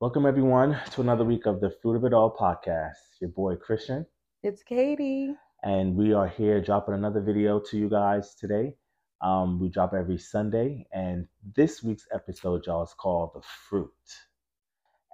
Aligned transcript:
Welcome, 0.00 0.26
everyone, 0.26 0.78
to 0.92 1.00
another 1.00 1.24
week 1.24 1.46
of 1.46 1.60
the 1.60 1.72
Fruit 1.82 1.96
of 1.96 2.04
It 2.04 2.14
All 2.14 2.32
podcast. 2.32 3.18
Your 3.20 3.30
boy, 3.30 3.56
Christian. 3.56 4.06
It's 4.44 4.62
Katie. 4.62 5.34
And 5.64 5.96
we 5.96 6.12
are 6.12 6.28
here 6.28 6.60
dropping 6.60 6.94
another 6.94 7.20
video 7.20 7.58
to 7.58 7.76
you 7.76 7.88
guys 7.88 8.36
today. 8.36 8.76
Um, 9.22 9.58
we 9.58 9.68
drop 9.68 9.94
every 9.94 10.16
Sunday. 10.16 10.86
And 10.92 11.26
this 11.56 11.82
week's 11.82 12.06
episode, 12.14 12.64
y'all, 12.64 12.84
is 12.84 12.94
called 12.94 13.32
The 13.34 13.40
Fruit. 13.68 13.90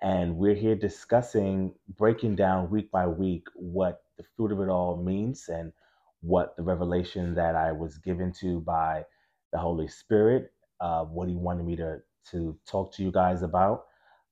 And 0.02 0.36
we're 0.36 0.54
here 0.54 0.76
discussing, 0.76 1.72
breaking 1.96 2.36
down 2.36 2.68
week 2.68 2.90
by 2.90 3.06
week 3.06 3.46
what 3.54 4.02
the 4.18 4.24
fruit 4.36 4.52
of 4.52 4.60
it 4.60 4.68
all 4.68 5.02
means 5.02 5.48
and 5.48 5.72
what 6.20 6.58
the 6.58 6.62
revelation 6.62 7.34
that 7.36 7.54
I 7.54 7.72
was 7.72 7.96
given 7.96 8.34
to 8.40 8.60
by 8.60 9.06
the 9.50 9.58
Holy 9.58 9.88
Spirit, 9.88 10.52
uh, 10.82 11.04
what 11.04 11.30
He 11.30 11.36
wanted 11.36 11.64
me 11.64 11.74
to, 11.76 12.02
to 12.32 12.58
talk 12.66 12.92
to 12.96 13.02
you 13.02 13.10
guys 13.10 13.40
about. 13.40 13.86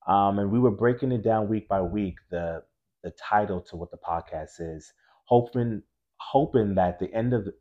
Um, 0.06 0.38
and 0.38 0.50
we 0.50 0.58
were 0.58 0.70
breaking 0.70 1.12
it 1.12 1.22
down 1.22 1.48
week 1.48 1.68
by 1.68 1.80
week, 1.80 2.16
the, 2.30 2.62
the 3.04 3.12
title 3.12 3.60
to 3.62 3.76
what 3.76 3.90
the 3.90 3.98
podcast 3.98 4.60
is, 4.60 4.92
hoping, 5.24 5.82
hoping 6.16 6.74
that 6.74 6.98
the 6.98 7.12
end 7.14 7.32
of 7.32 7.44
the, 7.44 7.54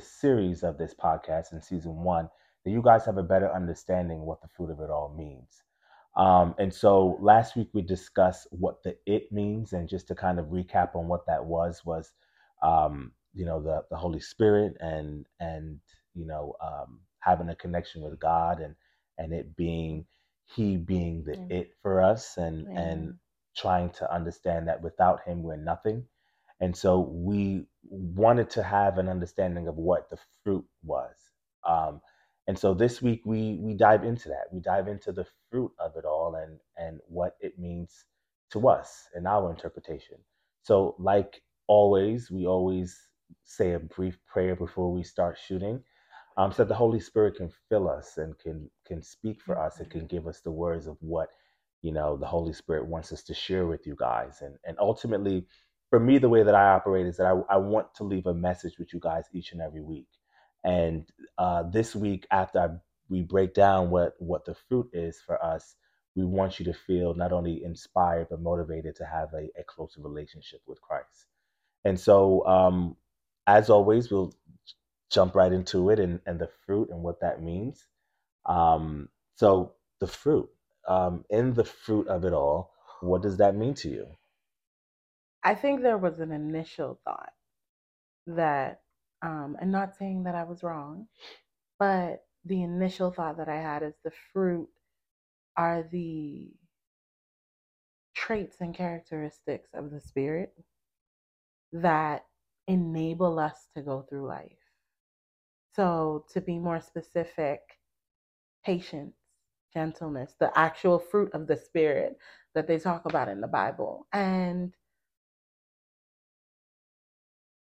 series 0.00 0.62
of 0.62 0.78
this 0.78 0.94
podcast 0.94 1.52
in 1.52 1.62
season 1.62 1.96
one, 2.02 2.28
that 2.64 2.70
you 2.70 2.82
guys 2.82 3.04
have 3.06 3.18
a 3.18 3.22
better 3.22 3.52
understanding 3.54 4.20
what 4.20 4.40
the 4.42 4.48
fruit 4.48 4.70
of 4.70 4.80
it 4.80 4.90
all 4.90 5.14
means. 5.16 5.62
Um, 6.16 6.54
and 6.58 6.72
so 6.74 7.16
last 7.20 7.56
week 7.56 7.68
we 7.72 7.82
discussed 7.82 8.48
what 8.50 8.82
the 8.82 8.96
it 9.06 9.30
means, 9.30 9.72
and 9.72 9.88
just 9.88 10.08
to 10.08 10.14
kind 10.14 10.38
of 10.38 10.46
recap 10.46 10.96
on 10.96 11.06
what 11.06 11.26
that 11.26 11.44
was 11.44 11.82
was, 11.84 12.12
um, 12.62 13.12
you 13.34 13.44
know, 13.44 13.62
the 13.62 13.84
the 13.90 13.96
Holy 13.96 14.20
Spirit 14.20 14.76
and 14.80 15.26
and 15.38 15.78
you 16.14 16.26
know 16.26 16.54
um, 16.60 17.00
having 17.20 17.48
a 17.50 17.54
connection 17.54 18.02
with 18.02 18.18
God 18.18 18.60
and 18.60 18.74
and 19.18 19.32
it 19.32 19.56
being 19.56 20.06
He 20.54 20.78
being 20.78 21.24
the 21.24 21.36
Mm. 21.36 21.52
it 21.52 21.70
for 21.82 22.02
us, 22.02 22.38
and 22.38 22.68
and 22.76 23.14
trying 23.56 23.90
to 23.90 24.12
understand 24.12 24.68
that 24.68 24.82
without 24.82 25.22
Him 25.24 25.42
we're 25.44 25.56
nothing. 25.56 26.06
And 26.60 26.76
so 26.76 27.00
we 27.00 27.66
wanted 27.84 28.50
to 28.52 28.62
have 28.64 28.98
an 28.98 29.08
understanding 29.08 29.68
of 29.68 29.76
what 29.76 30.10
the 30.10 30.18
fruit 30.44 30.66
was. 30.84 31.16
Um, 31.64 32.02
and 32.48 32.58
so 32.58 32.74
this 32.74 33.02
week 33.02 33.22
we 33.26 33.58
we 33.62 33.74
dive 33.74 34.04
into 34.04 34.28
that. 34.30 34.52
We 34.52 34.60
dive 34.60 34.88
into 34.88 35.12
the 35.12 35.26
fruit 35.50 35.72
of 35.80 35.96
it 35.96 36.06
all 36.06 36.36
and 36.36 36.60
and 36.78 37.00
what 37.08 37.36
it 37.40 37.58
means 37.58 38.06
to 38.52 38.68
us 38.68 39.08
and 39.14 39.26
our 39.28 39.50
interpretation. 39.50 40.18
So 40.62 40.96
like 40.98 41.42
always, 41.68 42.30
we 42.30 42.46
always 42.46 42.98
say 43.44 43.72
a 43.74 43.80
brief 43.80 44.18
prayer 44.26 44.56
before 44.56 44.92
we 44.92 45.02
start 45.04 45.38
shooting. 45.38 45.82
Um, 46.38 46.52
so 46.52 46.64
that 46.64 46.70
the 46.70 46.76
Holy 46.76 47.00
Spirit 47.00 47.36
can 47.36 47.50
fill 47.68 47.90
us 47.90 48.18
and 48.18 48.38
can 48.38 48.70
can 48.86 49.02
speak 49.02 49.42
for 49.42 49.58
us 49.60 49.80
and 49.80 49.90
can 49.90 50.06
give 50.06 50.28
us 50.28 50.40
the 50.40 50.52
words 50.52 50.86
of 50.88 50.98
what 51.00 51.30
you 51.82 51.92
know 51.92 52.16
the 52.16 52.26
Holy 52.26 52.54
Spirit 52.54 52.86
wants 52.86 53.12
us 53.12 53.24
to 53.24 53.34
share 53.34 53.66
with 53.66 53.86
you 53.86 53.96
guys. 53.98 54.42
And 54.42 54.56
and 54.66 54.78
ultimately, 54.80 55.46
for 55.90 56.00
me, 56.00 56.18
the 56.18 56.30
way 56.30 56.44
that 56.44 56.56
I 56.56 56.70
operate 56.70 57.06
is 57.06 57.18
that 57.18 57.26
I, 57.26 57.54
I 57.54 57.58
want 57.58 57.94
to 57.96 58.04
leave 58.04 58.26
a 58.26 58.34
message 58.34 58.78
with 58.78 58.94
you 58.94 59.00
guys 59.00 59.26
each 59.34 59.52
and 59.52 59.62
every 59.62 59.82
week. 59.82 60.08
And 60.64 61.06
uh, 61.38 61.64
this 61.64 61.96
week, 61.96 62.26
after 62.32 62.60
I, 62.60 62.68
we 63.10 63.22
break 63.22 63.54
down 63.54 63.90
what 63.90 64.14
what 64.20 64.44
the 64.46 64.54
fruit 64.68 64.90
is 64.94 65.20
for 65.20 65.42
us, 65.44 65.76
we 66.16 66.24
want 66.24 66.60
you 66.60 66.66
to 66.66 66.74
feel 66.74 67.14
not 67.14 67.32
only 67.32 67.64
inspired 67.64 68.28
but 68.30 68.42
motivated 68.42 68.96
to 68.96 69.06
have 69.06 69.30
a, 69.34 69.48
a 69.60 69.64
closer 69.66 70.02
relationship 70.02 70.62
with 70.68 70.80
Christ. 70.82 71.26
And 71.84 71.98
so, 72.00 72.46
um, 72.46 72.96
as 73.46 73.70
always, 73.70 74.10
we'll 74.10 74.34
jump 75.10 75.34
right 75.36 75.52
into 75.52 75.90
it 75.90 76.00
and, 76.00 76.20
and 76.26 76.40
the 76.40 76.50
fruit 76.66 76.90
and 76.90 77.02
what 77.02 77.20
that 77.20 77.42
means. 77.42 77.86
Um, 78.46 79.08
so, 79.36 79.74
the 80.00 80.08
fruit, 80.08 80.50
um, 80.88 81.24
in 81.30 81.54
the 81.54 81.64
fruit 81.64 82.08
of 82.08 82.24
it 82.24 82.32
all, 82.34 82.74
what 83.00 83.22
does 83.22 83.38
that 83.38 83.56
mean 83.56 83.74
to 83.76 83.88
you? 83.90 84.06
I 85.44 85.54
think 85.54 85.82
there 85.82 85.98
was 85.98 86.20
an 86.20 86.32
initial 86.32 87.00
thought 87.04 87.32
that, 88.28 88.82
um, 89.22 89.56
and 89.60 89.72
not 89.72 89.96
saying 89.96 90.24
that 90.24 90.34
I 90.36 90.44
was 90.44 90.62
wrong, 90.62 91.08
but 91.78 92.24
the 92.44 92.62
initial 92.62 93.12
thought 93.12 93.38
that 93.38 93.48
I 93.48 93.56
had 93.60 93.82
is 93.84 93.94
the 94.04 94.12
fruit 94.32 94.68
are 95.56 95.88
the 95.90 96.52
traits 98.14 98.58
and 98.60 98.74
characteristics 98.74 99.70
of 99.74 99.90
the 99.90 100.00
Spirit 100.00 100.54
that 101.72 102.26
enable 102.68 103.38
us 103.38 103.68
to 103.76 103.82
go 103.82 104.02
through 104.08 104.28
life. 104.28 104.67
So, 105.74 106.24
to 106.32 106.40
be 106.40 106.58
more 106.58 106.80
specific, 106.80 107.60
patience, 108.64 109.14
gentleness, 109.72 110.34
the 110.40 110.56
actual 110.58 110.98
fruit 110.98 111.30
of 111.34 111.46
the 111.46 111.56
Spirit 111.56 112.18
that 112.54 112.66
they 112.66 112.78
talk 112.78 113.04
about 113.04 113.28
in 113.28 113.40
the 113.40 113.46
Bible. 113.46 114.06
And 114.12 114.74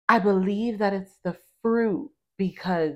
I 0.09 0.19
believe 0.21 0.79
that 0.79 0.93
it's 0.93 1.19
the 1.25 1.37
fruit 1.63 2.11
because 2.39 2.95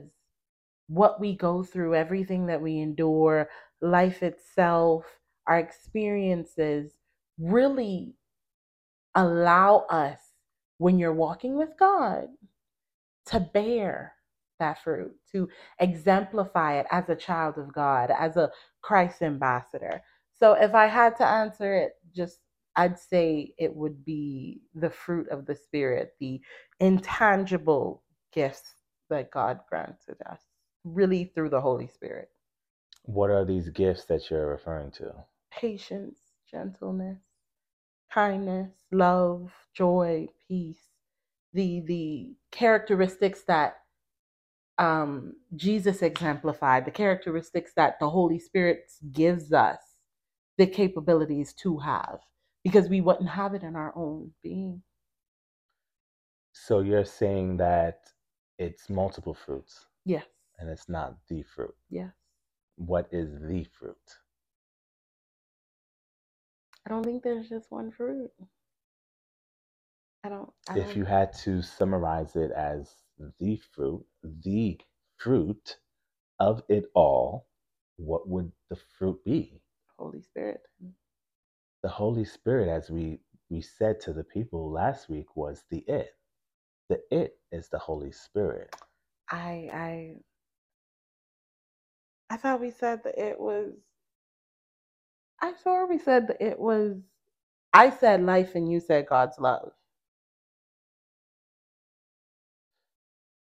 what 0.87 1.21
we 1.21 1.37
go 1.37 1.62
through, 1.62 1.94
everything 1.94 2.47
that 2.47 2.61
we 2.61 2.78
endure, 2.78 3.49
life 3.81 4.22
itself, 4.22 5.05
our 5.47 5.59
experiences 5.59 6.93
really 7.38 8.15
allow 9.15 9.87
us, 9.91 10.19
when 10.78 10.99
you're 10.99 11.12
walking 11.12 11.56
with 11.56 11.71
God, 11.78 12.28
to 13.27 13.41
bear 13.41 14.15
that 14.60 14.82
fruit, 14.82 15.12
to 15.32 15.48
exemplify 15.81 16.78
it 16.78 16.87
as 16.91 17.09
a 17.09 17.16
child 17.16 17.59
of 17.59 17.72
God, 17.75 18.10
as 18.10 18.37
a 18.37 18.50
Christ 18.81 19.22
ambassador. 19.22 20.03
So 20.38 20.53
if 20.53 20.75
I 20.75 20.87
had 20.87 21.16
to 21.16 21.26
answer 21.26 21.75
it, 21.75 21.93
just 22.15 22.38
I'd 22.76 22.99
say 22.99 23.53
it 23.59 23.75
would 23.75 24.04
be 24.04 24.62
the 24.75 24.91
fruit 24.91 25.28
of 25.28 25.44
the 25.44 25.56
Spirit, 25.56 26.15
the 26.20 26.41
intangible 26.78 28.04
gifts 28.32 28.75
that 29.10 29.32
God 29.32 29.60
granted 29.69 30.16
us, 30.31 30.41
really 30.84 31.25
through 31.34 31.50
the 31.50 31.60
Holy 31.60 31.88
Spirit. 31.88 32.28
What 33.03 33.31
are 33.31 33.44
these 33.44 33.69
gifts 33.70 34.04
that 34.04 34.31
you're 34.31 34.47
referring 34.47 34.93
to? 34.93 35.12
Patience, 35.50 36.19
gentleness, 36.50 37.19
kindness, 38.12 38.70
love, 38.93 39.53
joy, 39.75 40.28
peace, 40.49 40.91
the 41.53 41.81
the 41.87 42.34
characteristics 42.53 43.43
that 43.49 43.78
um, 44.80 45.34
Jesus 45.56 46.02
exemplified, 46.02 46.86
the 46.86 46.92
characteristics 46.92 47.72
that 47.76 48.00
the 48.00 48.10
Holy 48.10 48.41
Spirit 48.41 48.92
gives 49.12 49.52
us 49.54 49.80
the 50.58 50.66
capabilities 50.66 51.54
to 51.54 51.78
have, 51.78 52.20
because 52.64 52.88
we 52.88 53.00
wouldn't 53.02 53.30
have 53.30 53.54
it 53.54 53.64
in 53.64 53.76
our 53.76 53.92
own 53.96 54.32
being. 54.42 54.82
So 56.54 56.80
you're 56.80 57.06
saying 57.06 57.58
that 57.58 58.00
it's 58.58 58.90
multiple 58.90 59.34
fruits 59.34 59.86
Yes, 60.06 60.26
and 60.58 60.70
it's 60.70 60.88
not 60.88 61.16
the 61.28 61.42
fruit. 61.42 61.74
yes. 61.90 62.12
What 62.76 63.08
is 63.12 63.30
the 63.42 63.64
fruit? 63.78 63.96
I 66.86 66.90
don't 66.90 67.04
think 67.04 67.22
there's 67.22 67.48
just 67.48 67.70
one 67.70 67.92
fruit. 67.92 68.30
I 70.24 70.30
don't. 70.30 70.50
I 70.69 70.76
If 70.76 70.86
don't 70.86 70.96
you 70.96 71.04
had 71.04 71.32
to 71.44 71.62
summarize 71.62 72.36
it 72.36 72.52
as 72.52 72.90
the 73.41 73.58
fruit, 73.75 74.06
the 74.25 74.78
fruit 75.19 75.78
of 76.41 76.62
it 76.69 76.86
all, 76.94 77.47
what 77.97 78.28
would 78.28 78.53
the 78.70 78.78
fruit 78.98 79.25
be? 79.25 79.60
Holy 79.98 80.22
Spirit. 80.22 80.62
The 81.82 81.88
Holy 81.91 82.25
Spirit, 82.25 82.69
as 82.69 82.91
we 82.91 83.20
we 83.50 83.60
said 83.62 84.00
to 84.03 84.12
the 84.12 84.25
people 84.25 84.70
last 84.72 85.08
week, 85.08 85.36
was 85.36 85.64
the 85.70 85.78
it. 85.88 86.10
The 86.91 87.00
it 87.10 87.38
is 87.53 87.69
the 87.70 87.78
Holy 87.78 88.12
Spirit. 88.12 88.75
I 89.31 89.70
I 89.72 90.16
I 92.31 92.37
thought 92.38 92.61
we 92.61 92.70
said 92.72 93.05
that 93.05 93.19
it 93.19 93.40
was. 93.40 93.75
I 95.43 95.55
swear 95.62 95.87
we 95.87 95.99
said 95.99 96.28
that 96.28 96.43
it 96.43 96.58
was. 96.61 96.99
I 97.75 97.90
said 97.90 98.22
life 98.25 98.55
and 98.56 98.70
you 98.70 98.81
said 98.81 99.06
God's 99.08 99.38
love. 99.38 99.72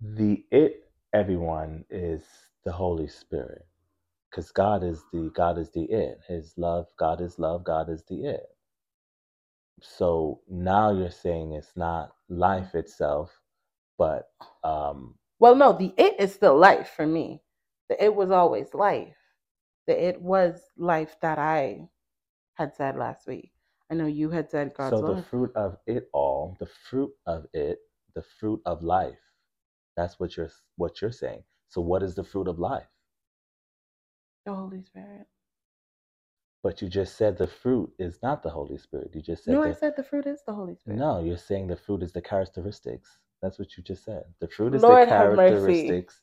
The 0.01 0.45
it, 0.51 0.83
everyone, 1.13 1.85
is 1.89 2.23
the 2.65 2.71
Holy 2.73 3.07
Spirit. 3.07 3.65
Because 4.31 4.51
God 4.51 4.83
is 4.83 5.03
the 5.13 5.31
God 5.35 5.57
is 5.57 5.71
the 5.71 5.85
it. 5.85 6.19
His 6.27 6.53
love, 6.57 6.87
God 6.99 7.21
is 7.21 7.39
love, 7.39 7.63
God 7.65 7.89
is 7.89 8.03
the 8.09 8.25
it. 8.25 8.47
So 9.81 10.41
now 10.49 10.91
you're 10.91 11.11
saying 11.11 11.53
it's 11.53 11.77
not 11.77 12.13
life 12.29 12.75
itself, 12.75 13.31
but 13.97 14.29
um 14.63 15.15
Well, 15.39 15.55
no, 15.55 15.73
the 15.73 15.93
it 15.97 16.19
is 16.19 16.33
still 16.33 16.57
life 16.57 16.89
for 16.95 17.05
me. 17.07 17.41
The 17.89 18.03
it 18.03 18.15
was 18.15 18.31
always 18.31 18.73
life. 18.73 19.17
The 19.87 20.09
it 20.09 20.21
was 20.21 20.61
life 20.77 21.17
that 21.21 21.39
I 21.39 21.89
had 22.55 22.75
said 22.75 22.97
last 22.97 23.27
week. 23.27 23.51
I 23.91 23.95
know 23.95 24.07
you 24.07 24.31
had 24.31 24.51
said 24.51 24.73
God's 24.75 24.99
so 24.99 25.03
the 25.03 25.15
love. 25.15 25.27
fruit 25.29 25.51
of 25.55 25.77
it 25.87 26.09
all, 26.13 26.57
the 26.59 26.67
fruit 26.89 27.11
of 27.27 27.45
it, 27.53 27.79
the 28.15 28.23
fruit 28.39 28.61
of 28.65 28.83
life. 28.83 29.19
That's 29.97 30.19
what 30.19 30.37
you're 30.37 30.51
what 30.77 31.01
you're 31.01 31.11
saying. 31.11 31.43
So 31.69 31.81
what 31.81 32.03
is 32.03 32.15
the 32.15 32.23
fruit 32.23 32.47
of 32.47 32.59
life? 32.59 32.87
The 34.45 34.53
Holy 34.53 34.81
Spirit. 34.83 35.27
But 36.63 36.81
you 36.81 36.89
just 36.89 37.15
said 37.15 37.37
the 37.37 37.47
fruit 37.47 37.91
is 37.99 38.19
not 38.23 38.41
the 38.43 38.49
Holy 38.49 38.77
Spirit. 38.77 39.11
You 39.13 39.21
just 39.21 39.43
said 39.45 39.53
No, 39.53 39.63
the, 39.63 39.69
I 39.69 39.73
said 39.73 39.93
the 39.95 40.03
fruit 40.03 40.25
is 40.25 40.41
the 40.45 40.53
Holy 40.53 40.75
Spirit. 40.75 40.99
no. 40.99 41.23
You're 41.23 41.37
saying 41.37 41.67
the 41.67 41.75
fruit 41.75 42.01
is 42.03 42.11
the 42.11 42.21
characteristics. 42.21 43.19
That's 43.41 43.59
what 43.59 43.77
you 43.77 43.83
just 43.83 44.03
said. 44.03 44.23
The 44.41 44.47
fruit 44.47 44.73
is 44.73 44.81
Lord 44.81 45.03
the 45.07 45.11
characteristics. 45.11 46.21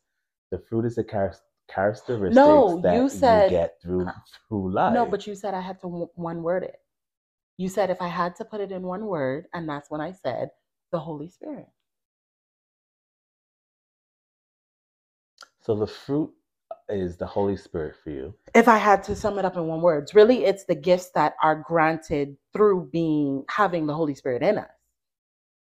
The 0.50 0.58
fruit 0.58 0.84
is 0.84 0.96
the 0.96 1.04
char- 1.04 1.34
characteristics 1.68 2.34
No, 2.34 2.80
that 2.82 2.94
you 2.94 3.08
said- 3.08 3.50
get 3.50 3.80
through 3.80 4.06
uh, 4.06 4.12
through 4.48 4.72
life. 4.72 4.94
No, 4.94 5.06
but 5.06 5.26
you 5.26 5.34
said 5.34 5.54
I 5.54 5.60
had 5.60 5.78
to 5.80 5.86
w- 5.88 6.10
one 6.14 6.42
word 6.42 6.64
it. 6.64 6.76
You 7.56 7.68
said 7.68 7.90
if 7.90 8.02
I 8.02 8.08
had 8.08 8.34
to 8.36 8.44
put 8.44 8.60
it 8.60 8.72
in 8.72 8.82
one 8.82 9.06
word, 9.06 9.46
and 9.54 9.68
that's 9.68 9.90
when 9.90 10.00
I 10.00 10.12
said 10.12 10.50
the 10.90 10.98
Holy 10.98 11.28
Spirit. 11.28 11.68
So 15.62 15.74
the 15.76 15.86
fruit 15.86 16.32
is 16.88 17.16
the 17.16 17.26
Holy 17.26 17.56
Spirit 17.56 17.96
for 18.02 18.10
you. 18.10 18.34
If 18.54 18.68
I 18.68 18.78
had 18.78 19.04
to 19.04 19.16
sum 19.16 19.38
it 19.38 19.44
up 19.44 19.56
in 19.56 19.66
one 19.66 19.82
word, 19.82 20.10
really 20.14 20.44
it's 20.44 20.64
the 20.66 20.74
gifts 20.74 21.10
that 21.14 21.34
are 21.42 21.64
granted 21.66 22.36
through 22.52 22.90
being 22.92 23.44
having 23.50 23.86
the 23.86 23.94
Holy 23.94 24.14
Spirit 24.14 24.42
in 24.42 24.58
us. 24.58 24.70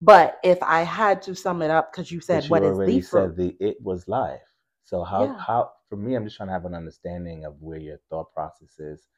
But 0.02 0.38
if 0.44 0.62
I 0.62 0.82
had 0.82 1.22
to 1.22 1.34
sum 1.34 1.62
it 1.62 1.70
up, 1.70 1.92
because 1.92 2.12
you 2.12 2.20
said 2.20 2.44
but 2.44 2.50
what 2.50 2.62
you 2.62 2.68
is 2.72 2.78
the 2.84 3.00
fruit? 3.00 3.32
said 3.32 3.36
the 3.36 3.56
it 3.60 3.78
was 3.82 4.08
life. 4.08 4.42
So 4.84 5.04
how 5.04 5.26
Yeah. 5.26 5.44
how 5.46 5.72
for 5.88 5.96
me, 5.96 6.14
I'm 6.14 6.24
just 6.24 6.36
trying 6.36 6.48
to 6.48 6.52
have 6.54 6.66
an 6.66 6.74
understanding 6.74 7.44
of 7.44 7.60
where 7.60 7.78
your 7.78 7.98
thought 8.10 8.32
process 8.34 8.78
is, 8.78 9.08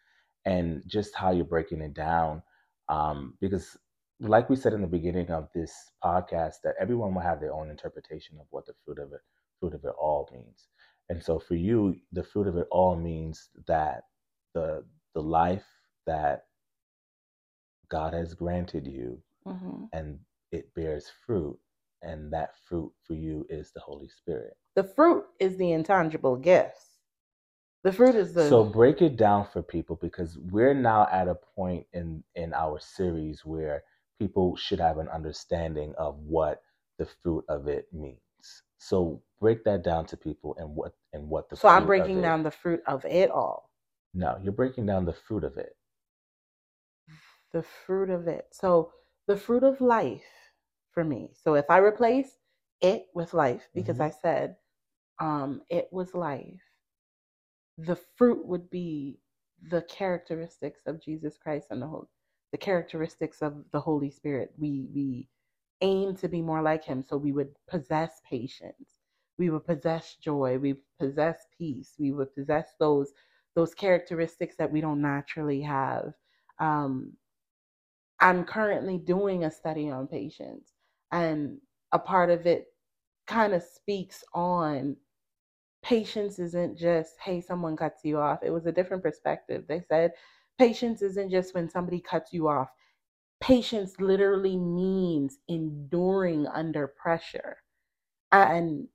and 0.46 0.82
just 0.86 1.14
how 1.16 1.32
you're 1.32 1.44
breaking 1.44 1.82
it 1.82 1.94
down. 1.94 2.42
Um, 2.88 3.34
because, 3.40 3.76
like 4.20 4.50
we 4.50 4.56
said 4.56 4.72
in 4.74 4.82
the 4.82 4.88
beginning 4.88 5.30
of 5.30 5.48
this 5.54 5.72
podcast, 6.04 6.56
that 6.64 6.76
everyone 6.80 7.14
will 7.14 7.22
have 7.22 7.40
their 7.40 7.54
own 7.54 7.70
interpretation 7.70 8.38
of 8.40 8.46
what 8.50 8.66
the 8.66 8.74
fruit 8.84 8.98
of 8.98 9.12
it 9.12 9.20
fruit 9.60 9.74
of 9.74 9.84
it 9.84 9.94
all 10.00 10.28
means. 10.32 10.68
And 11.10 11.22
so 11.22 11.40
for 11.40 11.56
you, 11.56 11.96
the 12.12 12.24
fruit 12.24 12.48
of 12.48 12.58
it 12.58 12.68
all 12.72 12.96
means 12.96 13.50
that 13.68 14.04
the 14.54 14.84
the 15.14 15.22
life 15.22 15.66
that 16.06 16.46
God 17.90 18.14
has 18.14 18.34
granted 18.34 18.86
you 18.86 19.22
Mhm. 19.46 19.90
and 19.92 20.20
it 20.52 20.74
bears 20.74 21.10
fruit, 21.26 21.58
and 22.02 22.32
that 22.32 22.56
fruit 22.68 22.92
for 23.06 23.14
you 23.14 23.46
is 23.50 23.72
the 23.72 23.80
Holy 23.80 24.08
Spirit. 24.08 24.56
The 24.76 24.84
fruit 24.84 25.26
is 25.40 25.56
the 25.58 25.72
intangible 25.72 26.36
gifts. 26.36 26.98
The 27.84 27.92
fruit 27.92 28.16
is 28.16 28.34
the 28.34 28.44
So 28.48 28.64
break 28.64 29.02
it 29.02 29.16
down 29.16 29.46
for 29.52 29.62
people 29.62 29.96
because 29.96 30.38
we're 30.38 30.74
now 30.74 31.08
at 31.10 31.28
a 31.28 31.34
point 31.34 31.86
in 31.94 32.24
in 32.36 32.54
our 32.54 32.80
series 32.80 33.44
where 33.46 33.84
people 34.18 34.56
should 34.56 34.80
have 34.80 34.98
an 34.98 35.08
understanding 35.08 35.94
of 35.96 36.18
what 36.20 36.62
the 36.98 37.06
fruit 37.06 37.44
of 37.48 37.68
it 37.68 37.92
means. 37.92 38.20
So 38.80 39.22
break 39.40 39.64
that 39.66 39.84
down 39.84 40.06
to 40.08 40.18
people 40.18 40.56
and 40.58 40.76
what 40.76 40.94
and 41.14 41.28
what 41.30 41.50
the 41.50 41.56
so 41.56 41.68
I'm 41.68 41.86
breaking 41.86 42.22
down 42.22 42.42
the 42.44 42.50
fruit 42.52 42.82
of 42.86 43.04
it 43.06 43.30
all. 43.30 43.70
No, 44.14 44.38
you're 44.42 44.52
breaking 44.52 44.86
down 44.86 45.04
the 45.06 45.12
fruit 45.14 45.44
of 45.44 45.56
it. 45.58 45.76
the 47.52 47.64
fruit 47.86 48.10
of 48.10 48.28
it. 48.28 48.46
So 48.52 48.92
the 49.28 49.36
fruit 49.38 49.64
of 49.64 49.80
life 49.80 50.24
for 50.92 51.04
me. 51.04 51.30
So 51.34 51.54
if 51.54 51.66
I 51.70 51.78
replace 51.78 52.38
it 52.82 53.06
with 53.14 53.34
life, 53.34 53.68
because 53.74 54.00
Mhm. 54.00 54.00
I 54.00 54.10
said 54.10 54.56
um, 55.20 55.62
it 55.70 55.88
was 55.92 56.14
life, 56.14 56.62
the 57.78 57.96
fruit 58.16 58.46
would 58.46 58.70
be 58.70 59.20
the 59.70 59.82
characteristics 59.82 60.82
of 60.86 61.02
Jesus 61.02 61.38
Christ 61.38 61.68
and 61.70 61.82
the 61.82 61.88
whole, 61.88 62.08
the 62.52 62.58
characteristics 62.58 63.42
of 63.42 63.64
the 63.72 63.80
Holy 63.80 64.10
Spirit. 64.10 64.52
We 64.58 64.88
we 64.94 65.28
aim 65.80 66.16
to 66.16 66.28
be 66.28 66.42
more 66.42 66.62
like 66.62 66.84
Him, 66.84 67.02
so 67.02 67.16
we 67.16 67.32
would 67.32 67.54
possess 67.68 68.20
patience, 68.28 69.00
we 69.38 69.50
would 69.50 69.66
possess 69.66 70.16
joy, 70.22 70.58
we 70.58 70.76
possess 70.98 71.46
peace, 71.56 71.94
we 71.98 72.12
would 72.12 72.34
possess 72.34 72.74
those 72.78 73.12
those 73.56 73.74
characteristics 73.74 74.56
that 74.56 74.70
we 74.70 74.80
don't 74.80 75.02
naturally 75.02 75.60
have. 75.62 76.12
Um, 76.60 77.14
I'm 78.20 78.44
currently 78.44 78.98
doing 78.98 79.44
a 79.44 79.50
study 79.50 79.90
on 79.90 80.06
patience, 80.06 80.72
and 81.12 81.58
a 81.92 81.98
part 81.98 82.30
of 82.30 82.46
it 82.46 82.66
kind 83.26 83.54
of 83.54 83.62
speaks 83.62 84.22
on 84.34 84.96
patience 85.82 86.38
isn't 86.38 86.78
just, 86.78 87.14
hey, 87.24 87.40
someone 87.40 87.76
cuts 87.76 88.04
you 88.04 88.18
off. 88.18 88.40
It 88.42 88.50
was 88.50 88.66
a 88.66 88.72
different 88.72 89.02
perspective. 89.02 89.64
They 89.68 89.80
said 89.88 90.12
patience 90.58 91.02
isn't 91.02 91.30
just 91.30 91.54
when 91.54 91.68
somebody 91.70 92.00
cuts 92.00 92.32
you 92.32 92.48
off, 92.48 92.68
patience 93.40 93.94
literally 94.00 94.56
means 94.56 95.38
enduring 95.48 96.46
under 96.48 96.86
pressure. 96.88 97.58
And 98.32 98.88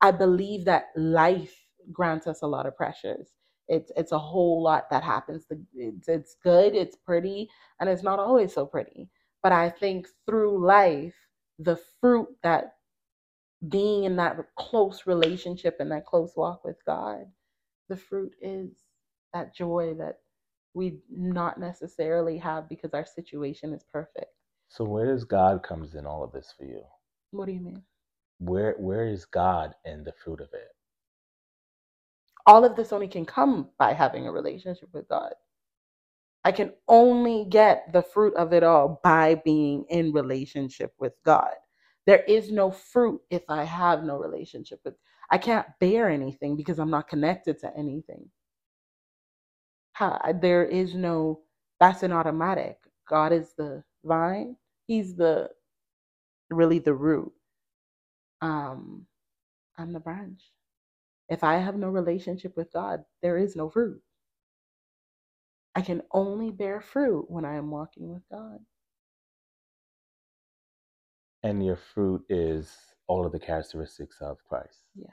I 0.00 0.10
believe 0.12 0.64
that 0.66 0.86
life 0.96 1.54
grants 1.92 2.26
us 2.26 2.42
a 2.42 2.46
lot 2.46 2.66
of 2.66 2.76
pressures. 2.76 3.30
It's 3.68 3.90
it's 3.96 4.12
a 4.12 4.18
whole 4.18 4.62
lot 4.62 4.90
that 4.90 5.02
happens. 5.02 5.46
It's 5.74 6.08
it's 6.08 6.36
good, 6.42 6.74
it's 6.74 6.96
pretty, 6.96 7.48
and 7.80 7.88
it's 7.88 8.02
not 8.02 8.18
always 8.18 8.52
so 8.54 8.66
pretty. 8.66 9.10
But 9.42 9.52
I 9.52 9.70
think 9.70 10.08
through 10.26 10.64
life, 10.66 11.14
the 11.58 11.78
fruit 12.00 12.28
that 12.42 12.74
being 13.68 14.04
in 14.04 14.16
that 14.16 14.36
close 14.58 15.06
relationship 15.06 15.76
and 15.80 15.90
that 15.92 16.06
close 16.06 16.32
walk 16.36 16.64
with 16.64 16.76
God, 16.86 17.26
the 17.88 17.96
fruit 17.96 18.34
is 18.40 18.70
that 19.32 19.54
joy 19.54 19.94
that 19.98 20.20
we 20.74 20.98
not 21.10 21.58
necessarily 21.60 22.38
have 22.38 22.68
because 22.68 22.94
our 22.94 23.06
situation 23.06 23.72
is 23.74 23.84
perfect. 23.92 24.26
So 24.68 24.84
where 24.84 25.06
does 25.06 25.24
God 25.24 25.62
comes 25.62 25.94
in 25.94 26.06
all 26.06 26.24
of 26.24 26.32
this 26.32 26.52
for 26.56 26.64
you? 26.64 26.82
What 27.30 27.46
do 27.46 27.52
you 27.52 27.60
mean? 27.60 27.82
Where 28.38 28.74
where 28.78 29.06
is 29.06 29.24
God 29.24 29.74
in 29.84 30.04
the 30.04 30.12
fruit 30.12 30.40
of 30.40 30.48
it? 30.52 30.68
all 32.46 32.64
of 32.66 32.76
this 32.76 32.92
only 32.92 33.08
can 33.08 33.26
come 33.26 33.70
by 33.78 33.94
having 33.94 34.28
a 34.28 34.32
relationship 34.32 34.90
with 34.92 35.08
God. 35.08 35.34
I 36.44 36.52
can 36.52 36.72
only 36.88 37.46
get 37.48 37.92
the 37.92 38.02
fruit 38.02 38.34
of 38.36 38.52
it 38.52 38.62
all 38.62 39.00
by 39.04 39.36
being 39.36 39.84
in 39.90 40.12
relationship 40.12 40.92
with 40.98 41.14
God. 41.24 41.54
There 42.06 42.24
is 42.28 42.52
no 42.52 42.70
fruit 42.70 43.22
if 43.30 43.42
I 43.48 43.64
have 43.64 44.04
no 44.04 44.18
relationship 44.18 44.80
with 44.84 44.94
I 45.30 45.38
can't 45.38 45.66
bear 45.80 46.10
anything 46.10 46.56
because 46.56 46.78
I'm 46.78 46.90
not 46.90 47.08
connected 47.08 47.58
to 47.60 47.76
anything. 47.76 48.28
Ha- 49.94 50.32
There 50.40 50.64
is 50.66 50.94
no 50.94 51.42
that's 51.80 52.04
an 52.04 52.12
automatic. 52.12 52.78
God 53.08 53.32
is 53.32 53.54
the 53.58 53.84
vine. 54.04 54.56
He's 54.88 55.16
the 55.16 55.50
really 56.50 56.80
the 56.80 56.94
root. 56.94 57.32
Um 58.42 59.06
I'm 59.78 59.92
the 59.92 60.00
branch. 60.00 60.42
If 61.30 61.44
I 61.44 61.56
have 61.56 61.76
no 61.76 61.90
relationship 61.90 62.56
with 62.56 62.72
God, 62.72 63.04
there 63.22 63.38
is 63.38 63.56
no 63.56 63.70
fruit. 63.70 64.02
I 65.76 65.82
can 65.82 66.02
only 66.12 66.50
bear 66.52 66.80
fruit 66.80 67.30
when 67.30 67.44
I 67.46 67.56
am 67.56 67.70
walking 67.70 68.10
with 68.12 68.22
God. 68.30 68.60
And 71.44 71.64
your 71.64 71.76
fruit 71.76 72.24
is 72.28 72.76
all 73.08 73.26
of 73.26 73.32
the 73.32 73.40
characteristics 73.40 74.18
of 74.22 74.38
Christ. 74.48 74.84
Yeah. 74.96 75.08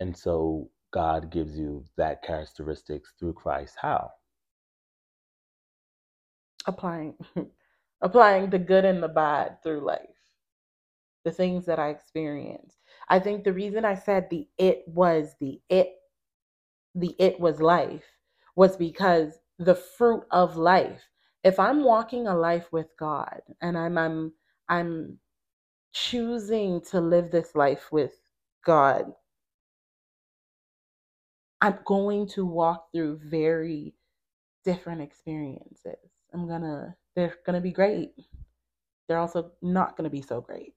And 0.00 0.16
so 0.16 0.70
God 0.92 1.30
gives 1.30 1.58
you 1.58 1.84
that 1.96 2.22
characteristics 2.22 3.14
through 3.18 3.34
Christ. 3.34 3.76
How? 3.80 4.10
Applying 6.66 7.14
applying 8.02 8.50
the 8.50 8.58
good 8.58 8.84
and 8.84 9.02
the 9.02 9.08
bad 9.08 9.62
through 9.62 9.80
life. 9.86 10.00
The 11.24 11.32
things 11.32 11.66
that 11.66 11.78
I 11.78 11.90
experienced. 11.90 12.78
I 13.08 13.18
think 13.18 13.44
the 13.44 13.52
reason 13.52 13.84
I 13.84 13.94
said 13.94 14.28
the 14.30 14.48
it 14.58 14.84
was 14.86 15.34
the 15.40 15.60
it 15.68 15.90
the 16.94 17.14
it 17.18 17.38
was 17.40 17.60
life 17.60 18.04
was 18.56 18.76
because 18.76 19.38
the 19.58 19.74
fruit 19.74 20.24
of 20.30 20.56
life. 20.56 21.02
If 21.44 21.58
I'm 21.58 21.84
walking 21.84 22.26
a 22.26 22.36
life 22.36 22.72
with 22.72 22.88
God 22.98 23.40
and 23.62 23.78
I'm 23.78 23.98
I'm 23.98 24.32
I'm 24.68 25.18
choosing 25.92 26.80
to 26.90 27.00
live 27.00 27.30
this 27.30 27.54
life 27.54 27.90
with 27.92 28.12
God, 28.64 29.12
I'm 31.60 31.78
going 31.84 32.26
to 32.28 32.46
walk 32.46 32.88
through 32.92 33.20
very 33.24 33.94
different 34.64 35.02
experiences. 35.02 35.98
I'm 36.32 36.48
gonna, 36.48 36.96
they're 37.14 37.36
gonna 37.44 37.60
be 37.60 37.72
great. 37.72 38.12
They're 39.08 39.18
also 39.18 39.52
not 39.62 39.96
gonna 39.96 40.10
be 40.10 40.22
so 40.22 40.40
great. 40.40 40.74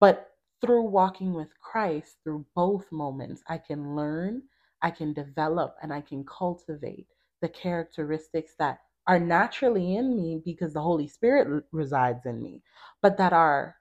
But 0.00 0.30
through 0.60 0.82
walking 0.84 1.34
with 1.34 1.48
Christ, 1.60 2.16
through 2.22 2.44
both 2.54 2.90
moments, 2.92 3.42
I 3.48 3.58
can 3.58 3.96
learn, 3.96 4.42
I 4.82 4.90
can 4.90 5.12
develop, 5.12 5.76
and 5.82 5.92
I 5.92 6.00
can 6.02 6.24
cultivate 6.24 7.08
the 7.40 7.48
characteristics 7.48 8.54
that 8.58 8.80
are 9.06 9.18
naturally 9.18 9.96
in 9.96 10.16
me 10.16 10.40
because 10.44 10.74
the 10.74 10.82
Holy 10.82 11.08
Spirit 11.08 11.64
resides 11.72 12.26
in 12.26 12.42
me, 12.42 12.62
but 13.02 13.16
that 13.16 13.32
are 13.32 13.76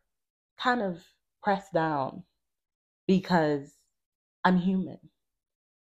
kind 0.57 0.81
of 0.81 1.03
pressed 1.43 1.73
down 1.73 2.23
because 3.07 3.75
I'm 4.45 4.57
human. 4.57 4.99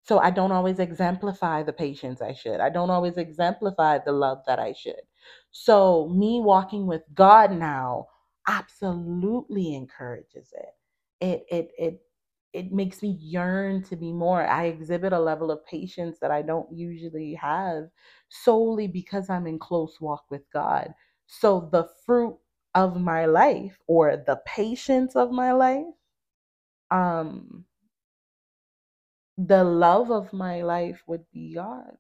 So 0.10 0.18
I 0.20 0.32
don't 0.32 0.52
always 0.52 0.80
exemplify 0.80 1.62
the 1.62 1.72
patience 1.74 2.20
I 2.22 2.34
should. 2.34 2.60
I 2.62 2.70
don't 2.72 2.90
always 2.90 3.18
exemplify 3.18 4.00
the 4.00 4.12
love 4.12 4.40
that 4.48 4.58
I 4.60 4.74
should. 4.74 5.04
So 5.52 6.10
me 6.10 6.42
walking 6.42 6.88
with 6.88 7.04
God 7.14 7.52
now 7.52 8.08
absolutely 8.48 9.76
encourages 9.76 10.52
it. 10.58 10.74
It 11.22 11.46
it 11.52 11.72
it 11.78 12.02
it 12.54 12.72
makes 12.72 13.04
me 13.04 13.18
yearn 13.22 13.84
to 13.84 13.96
be 13.96 14.12
more. 14.12 14.48
I 14.48 14.66
exhibit 14.66 15.14
a 15.14 15.20
level 15.20 15.52
of 15.52 15.64
patience 15.68 16.18
that 16.22 16.32
I 16.32 16.42
don't 16.42 16.72
usually 16.74 17.36
have 17.36 17.90
solely 18.30 18.88
because 18.88 19.30
I'm 19.30 19.46
in 19.46 19.60
close 19.60 20.02
walk 20.02 20.24
with 20.32 20.44
God. 20.52 20.94
So 21.28 21.70
the 21.72 21.88
fruit 22.06 22.40
of 22.74 23.00
my 23.00 23.26
life 23.28 23.78
or 23.88 24.18
the 24.18 24.42
patience 24.48 25.16
of 25.16 25.32
my 25.32 25.52
life, 25.52 25.86
um, 26.92 27.66
the 29.48 29.64
love 29.64 30.12
of 30.12 30.34
my 30.34 30.62
life 30.64 31.02
would 31.08 31.24
be 31.32 31.54
God. 31.54 31.96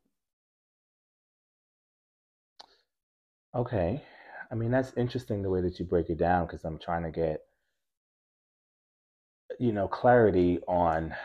Okay. 3.55 4.01
I 4.51 4.55
mean, 4.55 4.72
that's 4.72 4.93
interesting 4.98 5.41
the 5.41 5.50
way 5.50 5.62
that 5.62 5.79
you 5.79 5.86
break 5.86 6.10
it 6.10 6.17
down 6.17 6.46
because 6.46 6.65
I'm 6.65 6.77
trying 6.77 7.03
to 7.03 7.12
get, 7.12 7.41
you 9.60 9.72
know, 9.72 9.88
clarity 9.88 10.60
on 10.67 11.15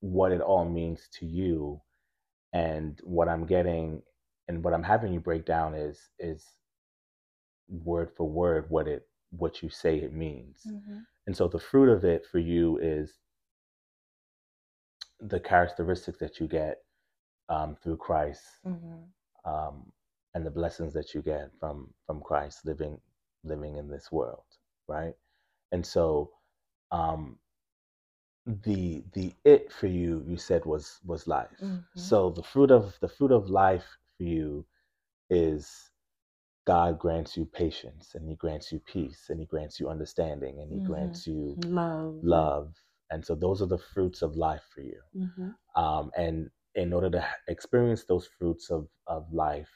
what 0.00 0.30
it 0.30 0.40
all 0.40 0.64
means 0.64 1.08
to 1.18 1.26
you. 1.26 1.80
And 2.52 3.00
what 3.02 3.28
I'm 3.28 3.46
getting 3.46 4.02
and 4.46 4.62
what 4.62 4.72
I'm 4.72 4.84
having 4.84 5.12
you 5.12 5.18
break 5.18 5.44
down 5.44 5.74
is 5.74 6.10
is 6.20 6.46
word 7.68 8.10
for 8.16 8.28
word 8.28 8.66
what 8.68 8.86
it 8.86 9.08
what 9.30 9.62
you 9.62 9.68
say 9.68 9.96
it 9.96 10.12
means. 10.12 10.60
Mm-hmm. 10.68 10.98
And 11.26 11.36
so 11.36 11.48
the 11.48 11.58
fruit 11.58 11.88
of 11.88 12.04
it 12.04 12.24
for 12.30 12.38
you 12.38 12.78
is 12.78 13.14
the 15.20 15.40
characteristics 15.40 16.18
that 16.18 16.40
you 16.40 16.46
get 16.48 16.78
um, 17.48 17.76
through 17.82 17.96
Christ 17.98 18.42
Mm-hmm. 18.66 19.04
um, 19.44 19.92
and 20.34 20.44
the 20.46 20.50
blessings 20.50 20.92
that 20.94 21.14
you 21.14 21.22
get 21.22 21.50
from 21.60 21.92
from 22.06 22.20
Christ 22.20 22.64
living 22.66 23.00
living 23.44 23.76
in 23.76 23.88
this 23.88 24.10
world, 24.12 24.44
right? 24.88 25.14
And 25.72 25.84
so 25.86 26.30
um, 26.92 27.38
the 28.46 29.04
the 29.14 29.32
it 29.44 29.72
for 29.72 29.86
you 29.86 30.22
you 30.26 30.36
said 30.36 30.64
was 30.66 31.00
was 31.04 31.26
life. 31.26 31.60
Mm-hmm. 31.62 31.80
So 31.94 32.30
the 32.30 32.42
fruit 32.42 32.70
of 32.70 32.98
the 33.00 33.08
fruit 33.08 33.32
of 33.32 33.48
life 33.50 33.86
for 34.16 34.24
you 34.24 34.66
is 35.30 35.90
God 36.66 36.98
grants 36.98 37.36
you 37.36 37.46
patience 37.46 38.14
and 38.14 38.28
he 38.28 38.36
grants 38.36 38.72
you 38.72 38.80
peace 38.80 39.30
and 39.30 39.40
he 39.40 39.46
grants 39.46 39.80
you 39.80 39.88
understanding 39.88 40.60
and 40.60 40.72
he 40.72 40.80
Mhm. 40.80 40.86
grants 40.86 41.26
you 41.26 41.58
Love. 41.58 42.14
love. 42.22 42.74
And 43.10 43.24
so 43.24 43.34
those 43.34 43.62
are 43.62 43.66
the 43.66 43.78
fruits 43.78 44.22
of 44.22 44.36
life 44.36 44.62
for 44.74 44.80
you. 44.80 45.00
Mm-hmm. 45.16 45.50
Um, 45.82 46.10
and 46.16 46.50
in 46.74 46.92
order 46.92 47.10
to 47.10 47.24
experience 47.48 48.04
those 48.04 48.26
fruits 48.38 48.70
of, 48.70 48.88
of 49.06 49.32
life, 49.32 49.68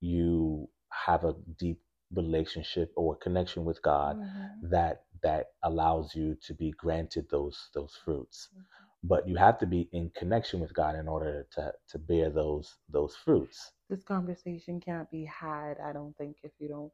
you 0.00 0.68
have 0.90 1.24
a 1.24 1.34
deep 1.58 1.80
relationship 2.14 2.92
or 2.96 3.16
connection 3.16 3.64
with 3.64 3.80
God 3.82 4.16
Mhm. 4.18 4.70
that 4.70 5.04
that 5.22 5.46
allows 5.62 6.14
you 6.14 6.34
to 6.42 6.54
be 6.54 6.72
granted 6.72 7.26
those 7.30 7.70
those 7.74 7.94
fruits. 8.04 8.50
Mhm. 8.54 8.64
But 9.04 9.26
you 9.28 9.36
have 9.36 9.58
to 9.58 9.66
be 9.66 9.88
in 9.92 10.10
connection 10.10 10.60
with 10.60 10.74
God 10.74 10.94
in 10.96 11.08
order 11.08 11.46
to 11.52 11.72
to 11.88 11.98
bear 11.98 12.30
those 12.30 12.78
those 12.88 13.16
fruits. 13.16 13.72
This 13.88 14.04
conversation 14.04 14.80
can't 14.80 15.10
be 15.10 15.24
had, 15.24 15.78
I 15.80 15.92
don't 15.92 16.16
think, 16.16 16.38
if 16.42 16.52
you 16.60 16.68
don't 16.68 16.92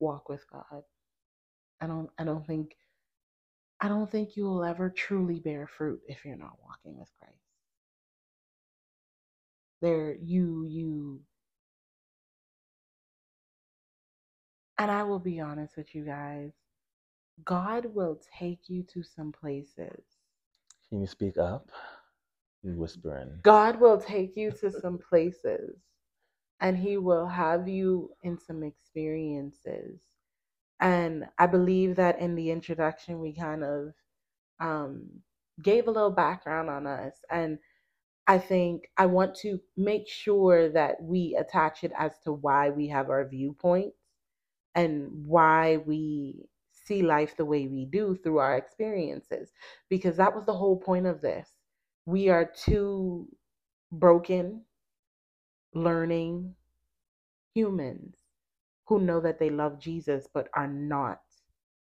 walk 0.00 0.28
with 0.28 0.44
God. 0.50 0.84
I 1.80 1.86
don't 1.86 2.10
I 2.18 2.24
don't 2.24 2.46
think 2.46 2.76
I 3.80 3.88
don't 3.88 4.10
think 4.10 4.36
you 4.36 4.44
will 4.44 4.64
ever 4.64 4.90
truly 4.90 5.40
bear 5.40 5.66
fruit 5.66 6.00
if 6.08 6.24
you're 6.24 6.36
not 6.36 6.58
walking 6.64 6.98
with 6.98 7.10
Christ. 7.20 7.34
There 9.82 10.16
you 10.22 10.64
you 10.66 11.20
and 14.78 14.90
I 14.90 15.04
will 15.04 15.18
be 15.20 15.40
honest 15.40 15.76
with 15.76 15.94
you 15.94 16.04
guys. 16.04 16.52
God 17.44 17.86
will 17.94 18.20
take 18.38 18.68
you 18.68 18.84
to 18.94 19.02
some 19.02 19.32
places. 19.32 20.02
Can 20.88 21.00
you 21.00 21.06
speak 21.06 21.38
up? 21.38 21.70
You 22.62 22.72
whispering. 22.74 23.40
God 23.42 23.80
will 23.80 23.98
take 24.00 24.36
you 24.36 24.52
to 24.52 24.72
some 24.72 24.98
places 24.98 25.76
and 26.60 26.76
he 26.76 26.98
will 26.98 27.26
have 27.26 27.68
you 27.68 28.10
in 28.22 28.38
some 28.38 28.62
experiences. 28.62 30.00
And 30.80 31.26
I 31.38 31.46
believe 31.46 31.96
that 31.96 32.18
in 32.20 32.34
the 32.34 32.50
introduction, 32.50 33.20
we 33.20 33.34
kind 33.34 33.62
of 33.62 33.92
um, 34.60 35.08
gave 35.62 35.86
a 35.86 35.90
little 35.90 36.10
background 36.10 36.70
on 36.70 36.86
us. 36.86 37.14
And 37.30 37.58
I 38.26 38.38
think 38.38 38.88
I 38.96 39.06
want 39.06 39.34
to 39.36 39.60
make 39.76 40.08
sure 40.08 40.70
that 40.70 41.02
we 41.02 41.36
attach 41.38 41.84
it 41.84 41.92
as 41.98 42.12
to 42.24 42.32
why 42.32 42.70
we 42.70 42.88
have 42.88 43.10
our 43.10 43.28
viewpoints 43.28 43.98
and 44.74 45.26
why 45.26 45.78
we 45.78 46.46
see 46.72 47.02
life 47.02 47.36
the 47.36 47.44
way 47.44 47.66
we 47.66 47.84
do 47.84 48.16
through 48.16 48.38
our 48.38 48.56
experiences. 48.56 49.52
Because 49.90 50.16
that 50.16 50.34
was 50.34 50.46
the 50.46 50.54
whole 50.54 50.78
point 50.78 51.06
of 51.06 51.20
this. 51.20 51.48
We 52.06 52.30
are 52.30 52.50
two 52.64 53.28
broken, 53.92 54.62
learning 55.74 56.54
humans 57.54 58.19
who 58.90 58.98
know 58.98 59.20
that 59.20 59.38
they 59.38 59.50
love 59.50 59.78
Jesus 59.78 60.26
but 60.34 60.48
are 60.52 60.66
not 60.66 61.20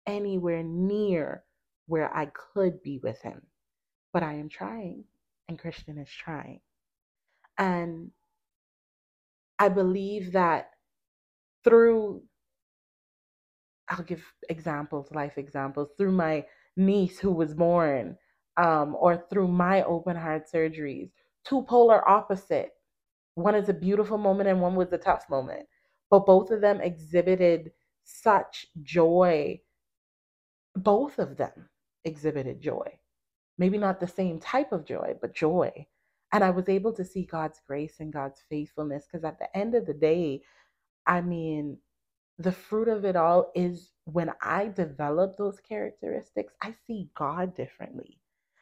anywhere 0.05 0.61
near 0.61 1.43
where 1.87 2.15
I 2.15 2.27
could 2.27 2.83
be 2.83 2.99
with 3.01 3.19
him. 3.23 3.41
But 4.13 4.21
I 4.21 4.33
am 4.33 4.49
trying, 4.49 5.05
and 5.49 5.57
Christian 5.57 5.97
is 5.97 6.09
trying. 6.09 6.59
And 7.57 8.11
I 9.57 9.69
believe 9.69 10.33
that 10.33 10.69
through, 11.63 12.21
I'll 13.89 14.03
give 14.03 14.23
examples, 14.47 15.11
life 15.11 15.39
examples, 15.39 15.89
through 15.97 16.11
my 16.11 16.45
niece 16.77 17.17
who 17.17 17.31
was 17.31 17.55
born, 17.55 18.15
um, 18.57 18.95
or 18.99 19.25
through 19.31 19.47
my 19.47 19.81
open 19.85 20.15
heart 20.15 20.43
surgeries, 20.53 21.09
two 21.45 21.63
polar 21.63 22.07
opposite. 22.07 22.69
One 23.33 23.55
is 23.55 23.69
a 23.69 23.73
beautiful 23.73 24.19
moment 24.19 24.49
and 24.49 24.61
one 24.61 24.75
was 24.75 24.93
a 24.93 24.99
tough 24.99 25.27
moment. 25.31 25.65
But 26.11 26.27
both 26.27 26.51
of 26.51 26.61
them 26.61 26.81
exhibited 26.81 27.73
such 28.03 28.67
joy. 28.83 29.61
Both 30.75 31.19
of 31.19 31.37
them 31.37 31.69
exhibited 32.05 32.61
joy. 32.61 32.99
Maybe 33.57 33.79
not 33.79 33.99
the 33.99 34.07
same 34.07 34.39
type 34.39 34.73
of 34.73 34.85
joy, 34.85 35.15
but 35.21 35.35
joy. 35.35 35.87
And 36.33 36.43
I 36.43 36.51
was 36.51 36.69
able 36.69 36.93
to 36.93 37.05
see 37.05 37.25
God's 37.25 37.61
grace 37.67 37.95
and 37.99 38.13
God's 38.13 38.41
faithfulness 38.49 39.05
because 39.11 39.25
at 39.25 39.39
the 39.39 39.55
end 39.57 39.75
of 39.75 39.87
the 39.87 39.95
day, 39.95 40.43
I 41.07 41.21
mean, 41.21 41.79
the 42.39 42.53
fruit 42.53 42.89
of 42.89 43.05
it 43.05 43.17
all 43.17 43.51
is 43.55 43.91
when 44.05 44.31
I 44.41 44.69
develop 44.69 45.37
those 45.37 45.59
characteristics, 45.59 46.53
I 46.61 46.75
see 46.87 47.11
God 47.15 47.55
differently. 47.55 48.20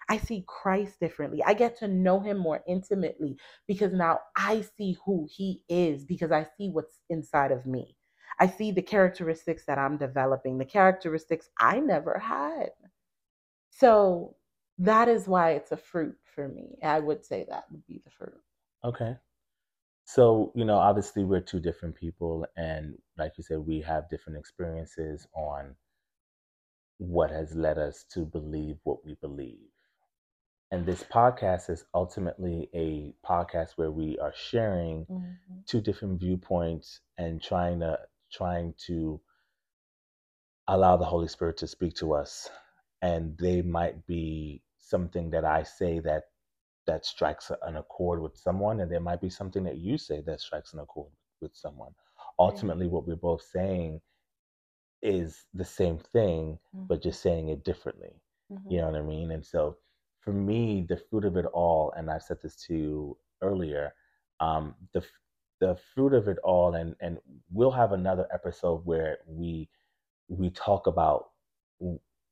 I 0.10 0.18
see 0.18 0.44
Christ 0.48 1.00
differently. 1.00 1.44
I 1.46 1.54
get 1.54 1.78
to 1.80 1.88
know 1.88 2.20
him 2.20 2.38
more 2.40 2.64
intimately 2.68 3.38
because 3.68 3.94
now 3.94 4.20
I 4.36 4.64
see 4.76 4.98
who 5.06 5.28
he 5.30 5.62
is 5.70 6.04
because 6.04 6.32
I 6.32 6.48
see 6.58 6.70
what's 6.70 7.00
inside 7.10 7.52
of 7.52 7.68
me. 7.68 7.96
I 8.40 8.48
see 8.48 8.72
the 8.72 8.82
characteristics 8.82 9.66
that 9.68 9.78
I'm 9.78 9.98
developing, 9.98 10.58
the 10.58 10.66
characteristics 10.66 11.50
I 11.60 11.80
never 11.80 12.18
had. 12.18 12.72
So 13.70 14.36
that 14.80 15.08
is 15.10 15.28
why 15.28 15.52
it's 15.52 15.72
a 15.72 15.78
fruit 15.78 16.16
for 16.24 16.48
me. 16.48 16.78
I 16.82 17.00
would 17.00 17.24
say 17.24 17.46
that 17.48 17.66
would 17.72 17.86
be 17.86 18.02
the 18.04 18.12
fruit. 18.12 18.42
Okay. 18.84 19.16
So, 20.06 20.52
you 20.56 20.66
know, 20.66 20.78
obviously 20.78 21.24
we're 21.24 21.42
two 21.42 21.60
different 21.60 21.94
people 21.94 22.48
and 22.58 22.98
like 23.18 23.34
you 23.38 23.44
said, 23.44 23.60
we 23.60 23.80
have 23.82 24.10
different 24.10 24.40
experiences 24.40 25.28
on 25.36 25.76
what 26.98 27.30
has 27.30 27.54
led 27.56 27.78
us 27.78 28.06
to 28.14 28.26
believe 28.26 28.78
what 28.84 29.06
we 29.06 29.16
believe. 29.22 29.68
And 30.72 30.86
this 30.86 31.04
podcast 31.04 31.70
is 31.70 31.86
ultimately 31.94 32.70
a 32.74 33.14
podcast 33.28 33.72
where 33.78 33.92
we 33.92 34.18
are 34.20 34.34
sharing 34.34 35.08
Mhm. 35.08 35.66
two 35.66 35.82
different 35.82 36.20
viewpoints 36.20 37.02
and 37.18 37.42
trying 37.42 37.80
to 37.80 38.00
trying 38.32 38.74
to 38.86 39.20
allow 40.68 40.96
the 40.98 41.06
Holy 41.06 41.28
Spirit 41.28 41.58
to 41.58 41.68
speak 41.68 41.96
to 41.96 42.14
us. 42.14 42.50
And 43.02 43.38
they 43.38 43.62
might 43.62 44.06
be 44.06 44.64
something 44.78 45.32
that 45.32 45.46
I 45.46 45.64
say 45.64 46.00
that 46.00 46.26
that 46.86 47.06
strikes 47.06 47.52
an 47.64 47.78
accord 47.78 48.22
with 48.22 48.38
someone, 48.38 48.80
and 48.80 48.92
there 48.92 49.00
might 49.00 49.22
be 49.22 49.30
something 49.30 49.64
that 49.64 49.78
you 49.78 49.98
say 49.98 50.22
that 50.22 50.42
strikes 50.42 50.74
an 50.74 50.80
accord 50.80 51.12
with 51.42 51.56
someone. 51.56 51.94
Ultimately, 52.40 52.88
what 52.88 53.06
we're 53.08 53.16
both 53.16 53.42
saying 53.42 54.02
is 55.02 55.46
the 55.54 55.66
same 55.66 55.98
thing, 55.98 56.60
but 56.88 57.02
just 57.02 57.22
saying 57.22 57.50
it 57.50 57.64
differently. 57.64 58.22
You 58.70 58.80
know 58.82 58.88
what 58.88 58.96
I 58.96 59.02
mean? 59.02 59.32
And 59.32 59.46
so 59.46 59.78
for 60.22 60.34
me, 60.34 60.86
the 60.88 60.98
fruit 61.10 61.26
of 61.26 61.38
it 61.38 61.46
all, 61.46 61.94
and 61.98 62.10
I 62.10 62.20
said 62.20 62.38
this 62.42 62.56
to 62.68 62.76
you 62.76 63.18
earlier, 63.42 63.94
um, 64.40 64.76
the 64.94 65.04
the 65.60 65.78
fruit 65.94 66.14
of 66.14 66.28
it 66.28 66.38
all, 66.44 66.76
and 66.76 66.96
and 67.02 67.18
we'll 67.52 67.72
have 67.72 67.92
another 67.92 68.28
episode 68.34 68.86
where 68.86 69.20
we 69.28 69.70
we 70.30 70.50
talk 70.52 70.88
about 70.88 71.32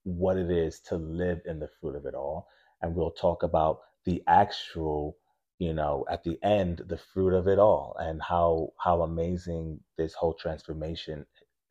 what 0.04 0.38
it 0.38 0.50
is 0.52 0.80
to 0.82 0.96
live 0.98 1.42
in 1.46 1.60
the 1.60 1.70
fruit 1.80 1.96
of 1.96 2.06
it 2.06 2.14
all, 2.16 2.48
and 2.82 2.96
we'll 2.96 3.12
talk 3.12 3.44
about 3.44 3.82
the 4.06 4.24
actual, 4.28 5.18
you 5.60 5.74
know, 5.74 6.06
at 6.10 6.24
the 6.24 6.40
end, 6.44 6.82
the 6.88 6.98
fruit 6.98 7.34
of 7.34 7.48
it 7.48 7.60
all, 7.60 7.96
and 8.00 8.22
how 8.22 8.74
how 8.80 9.02
amazing 9.02 9.80
this 9.98 10.14
whole 10.14 10.34
transformation 10.34 11.26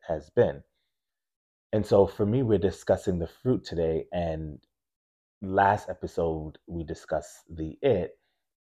has 0.07 0.29
been. 0.29 0.63
And 1.73 1.85
so 1.85 2.07
for 2.07 2.25
me, 2.25 2.43
we're 2.43 2.57
discussing 2.59 3.19
the 3.19 3.27
fruit 3.27 3.63
today, 3.63 4.05
and 4.11 4.59
last 5.41 5.89
episode 5.89 6.57
we 6.67 6.83
discussed 6.83 7.43
the 7.55 7.77
it 7.81 8.19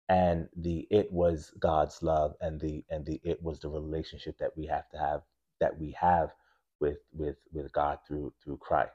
and 0.10 0.48
the 0.58 0.88
it 0.92 1.12
was 1.12 1.54
god's 1.60 2.04
love 2.04 2.36
and 2.42 2.60
the 2.62 2.84
and 2.90 3.06
the 3.06 3.20
it 3.24 3.42
was 3.44 3.60
the 3.60 3.70
relationship 3.70 4.38
that 4.40 4.52
we 4.58 4.66
have 4.66 4.90
to 4.90 4.98
have 4.98 5.22
that 5.62 5.78
we 5.80 5.92
have 6.00 6.32
with 6.80 7.00
with 7.14 7.38
with 7.54 7.72
god 7.74 8.00
through 8.08 8.34
through 8.44 8.58
christ. 8.58 8.92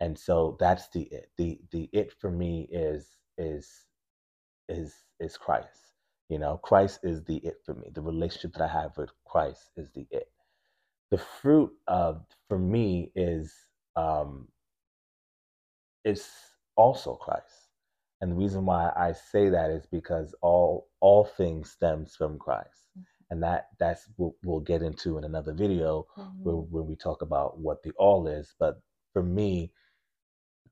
And 0.00 0.18
so 0.18 0.56
that's 0.60 0.88
the 0.90 1.02
it. 1.04 1.30
The 1.38 1.60
the 1.72 1.88
it 1.92 2.12
for 2.20 2.30
me 2.30 2.68
is 2.70 3.08
is 3.38 3.86
is 4.68 4.94
is 5.20 5.36
christ. 5.36 5.92
You 6.28 6.38
know 6.38 6.58
christ 6.58 7.00
is 7.04 7.24
the 7.24 7.38
it 7.38 7.56
for 7.66 7.74
me. 7.74 7.90
The 7.94 8.02
relationship 8.02 8.54
that 8.54 8.62
i 8.70 8.82
have 8.82 8.96
with 8.98 9.10
christ 9.26 9.70
is 9.76 9.90
the 9.94 10.06
it. 10.10 10.30
The 11.10 11.18
fruit 11.18 11.72
of 11.88 12.24
for 12.48 12.58
me 12.58 13.12
is 13.16 13.54
um 13.96 14.48
is 16.04 16.26
also 16.76 17.16
Christ. 17.16 17.68
And 18.20 18.32
the 18.32 18.36
reason 18.36 18.66
why 18.66 18.92
I 18.96 19.12
say 19.12 19.50
that 19.50 19.70
is 19.70 19.86
because 19.86 20.34
all 20.42 20.88
all 21.00 21.24
things 21.24 21.70
stems 21.72 22.16
from 22.16 22.38
Christ. 22.38 22.86
Mhm. 22.98 23.04
And 23.30 23.42
that 23.42 23.68
that's 23.78 24.08
what 24.16 24.34
we'll 24.44 24.60
get 24.60 24.82
into 24.82 25.18
in 25.18 25.24
another 25.24 25.52
video 25.54 26.06
where, 26.42 26.56
Mhm. 26.56 26.70
when 26.70 26.86
we 26.86 26.96
talk 26.96 27.22
about 27.22 27.58
what 27.58 27.82
the 27.82 27.92
all 27.98 28.26
is. 28.28 28.54
But 28.58 28.80
for 29.12 29.22
me, 29.22 29.72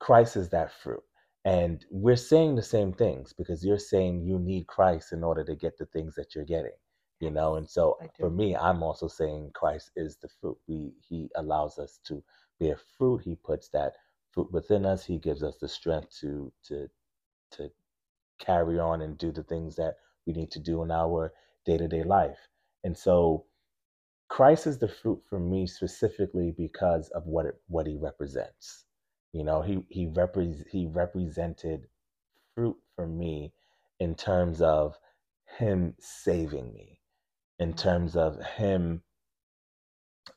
Christ 0.01 0.37
is 0.37 0.51
that 0.51 0.73
fruit. 0.73 1.05
And 1.45 1.85
we're 1.91 2.17
saying 2.17 2.57
the 2.57 2.63
same 2.63 2.93
things 2.93 3.33
because 3.35 3.65
you're 3.65 3.79
saying 3.79 4.23
you 4.25 4.39
need 4.39 4.67
Christ 4.67 5.13
in 5.13 5.25
order 5.25 5.45
to 5.45 5.57
get 5.57 5.79
the 5.79 5.87
things 5.87 6.15
that 6.17 6.35
you're 6.35 6.45
getting. 6.47 6.77
You 7.21 7.31
know, 7.31 7.57
and 7.57 7.69
so 7.71 7.99
for 8.21 8.31
me, 8.31 8.57
I'm 8.57 8.83
also 8.83 9.09
saying 9.09 9.53
Christ 9.55 9.93
is 9.97 10.19
the 10.19 10.29
fruit. 10.41 10.59
We 10.69 10.95
he 11.09 11.31
allows 11.37 11.79
us 11.79 11.99
to 12.07 12.23
bear 12.61 12.77
fruit. 12.99 13.23
He 13.23 13.37
puts 13.37 13.71
that 13.71 13.95
fruit 14.35 14.53
within 14.53 14.85
us. 14.85 15.05
He 15.05 15.19
gives 15.19 15.43
us 15.43 15.57
the 15.61 15.69
strength 15.69 16.19
to 16.21 16.53
to 16.69 16.89
to 17.53 17.71
carry 18.41 18.79
on 18.79 19.03
and 19.03 19.17
do 19.17 19.31
the 19.33 19.45
things 19.45 19.77
that 19.77 19.95
we 20.27 20.33
need 20.33 20.51
to 20.51 20.61
do 20.61 20.83
in 20.83 20.91
our 20.91 21.33
day-to-day 21.65 22.03
life. 22.03 22.49
And 22.83 22.97
so 22.97 23.47
Christ 24.29 24.67
is 24.67 24.79
the 24.79 24.89
fruit 24.89 25.23
for 25.29 25.39
me 25.39 25.67
specifically 25.67 26.53
because 26.57 27.09
of 27.11 27.27
what 27.27 27.47
it, 27.47 27.55
what 27.69 27.87
he 27.87 27.97
represents. 27.97 28.85
You 29.33 29.45
know, 29.45 29.63
he 29.63 29.85
he 29.89 30.07
repre- 30.07 30.67
he 30.71 30.87
represented 30.87 31.87
fruit 32.55 32.77
for 32.97 33.07
me 33.07 33.53
in 34.01 34.15
terms 34.15 34.61
of 34.61 34.99
him 35.59 35.95
saving 36.01 36.73
me, 36.73 37.01
in 37.59 37.75
terms 37.75 38.17
of 38.17 38.43
him 38.45 39.03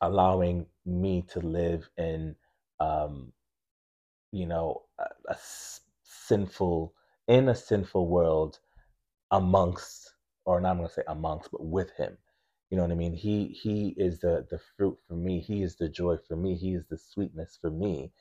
allowing 0.02 0.68
me 0.86 1.24
to 1.30 1.40
live 1.40 1.90
in 1.98 2.36
um, 2.80 3.32
you 4.32 4.46
know 4.46 4.84
a, 5.00 5.32
a 5.32 5.38
sinful 6.04 6.94
in 7.28 7.50
a 7.50 7.56
sinful 7.56 8.08
world 8.08 8.60
amongst 9.32 10.14
or 10.46 10.62
not 10.62 10.72
I'm 10.72 10.78
gonna 10.78 10.90
say 10.90 11.04
amongst 11.08 11.52
but 11.52 11.66
with 11.66 11.92
him. 11.92 12.18
You 12.70 12.78
know 12.78 12.84
what 12.84 12.92
I 12.92 12.96
mean? 12.96 13.14
He 13.14 13.48
he 13.48 13.90
is 13.98 14.20
the 14.20 14.46
the 14.50 14.60
fruit 14.78 14.98
for 15.08 15.16
me. 15.16 15.40
He 15.40 15.64
is 15.64 15.76
the 15.76 15.90
joy 15.90 16.18
for 16.28 16.36
me. 16.36 16.56
He 16.56 16.74
is 16.74 16.86
the 16.88 16.98
sweetness 16.98 17.58
for 17.62 17.70
me 17.70 18.12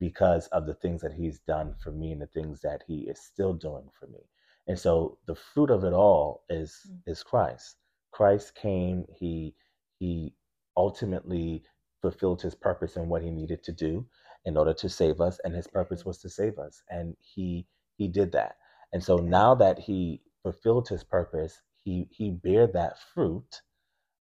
because 0.00 0.46
of 0.48 0.66
the 0.66 0.74
things 0.74 1.02
that 1.02 1.14
he's 1.14 1.40
done 1.40 1.74
for 1.82 1.92
me 1.92 2.12
and 2.12 2.22
the 2.22 2.26
things 2.28 2.60
that 2.62 2.82
he 2.86 3.00
is 3.08 3.20
still 3.20 3.54
doing 3.54 3.88
for 3.98 4.06
me. 4.08 4.20
And 4.68 4.78
so 4.78 5.18
the 5.26 5.34
fruit 5.36 5.70
of 5.70 5.84
it 5.84 5.92
all 5.92 6.44
is 6.48 6.86
Mm. 6.88 7.02
is 7.06 7.22
Christ. 7.22 7.76
Christ 8.12 8.54
came 8.54 9.06
he 9.18 9.54
he 9.98 10.34
ultimately 10.76 11.64
fulfilled 12.02 12.42
his 12.42 12.54
purpose 12.54 12.96
and 12.96 13.08
what 13.10 13.22
he 13.22 13.30
needed 13.30 13.62
to 13.64 13.72
do 13.72 14.06
in 14.44 14.56
order 14.56 14.74
to 14.74 14.88
save 14.88 15.20
us 15.20 15.40
and 15.44 15.54
his 15.54 15.68
purpose 15.68 16.04
was 16.04 16.18
to 16.18 16.30
save 16.30 16.58
us 16.58 16.82
and 16.90 17.16
he 17.20 17.66
he 17.98 18.08
did 18.08 18.32
that. 18.32 18.56
And 18.92 19.02
so 19.02 19.18
now 19.18 19.54
that 19.56 19.78
he 19.78 20.22
fulfilled 20.42 20.88
his 20.88 21.04
purpose 21.04 21.62
he 21.84 22.08
he 22.10 22.30
bear 22.30 22.66
that 22.68 22.98
fruit 23.14 23.62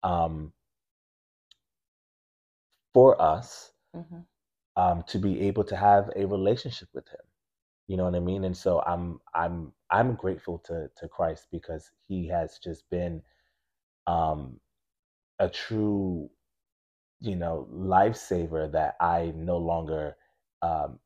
um 0.04 0.54
for 2.94 3.22
us 3.22 3.72
Mhm. 3.94 4.26
um 4.78 5.04
to 5.08 5.20
be 5.20 5.42
able 5.42 5.64
to 5.66 5.76
have 5.76 6.10
a 6.16 6.26
relationship 6.26 6.90
with 6.94 7.08
him. 7.10 7.22
You 7.88 7.98
know 7.98 8.06
what 8.06 8.16
i 8.16 8.20
mean? 8.20 8.46
And 8.46 8.58
so 8.58 8.82
i'm 8.88 9.20
i'm 9.36 9.74
i'm 9.92 10.16
grateful 10.16 10.60
to 10.66 10.90
to 10.98 11.08
christ 11.10 11.48
because 11.52 11.92
he 12.08 12.28
has 12.30 12.60
just 12.64 12.90
been 12.90 13.22
um 14.08 14.60
a 15.40 15.50
true 15.50 16.30
you 17.20 17.36
know 17.36 17.68
lifesaver 17.74 18.72
that 18.72 18.96
i 19.02 19.34
no 19.36 19.58
longer 19.58 20.16
um 20.62 21.00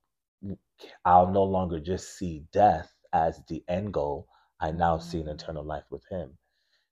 i'll 1.05 1.31
no 1.31 1.43
longer 1.43 1.79
just 1.79 2.17
see 2.17 2.45
death 2.53 2.93
as 3.13 3.41
the 3.49 3.63
end 3.67 3.93
goal 3.93 4.27
i 4.61 4.71
now 4.71 4.97
see 4.97 5.19
an 5.21 5.27
Mm. 5.27 5.29
eternal 5.29 5.63
life 5.63 5.85
with 5.91 6.03
him 6.09 6.37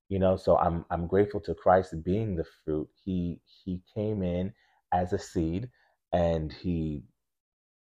you 0.09 0.19
know 0.19 0.35
so 0.37 0.57
i'm 0.57 0.85
i'm 0.91 1.07
grateful 1.07 1.39
to 1.41 1.55
christ 1.55 1.93
being 2.03 2.35
the 2.35 2.45
fruit 2.65 2.89
he 3.03 3.41
he 3.45 3.81
came 3.95 4.23
in 4.23 4.53
as 4.93 5.13
a 5.13 5.19
seed 5.19 5.69
and 6.13 6.53
he 6.53 7.03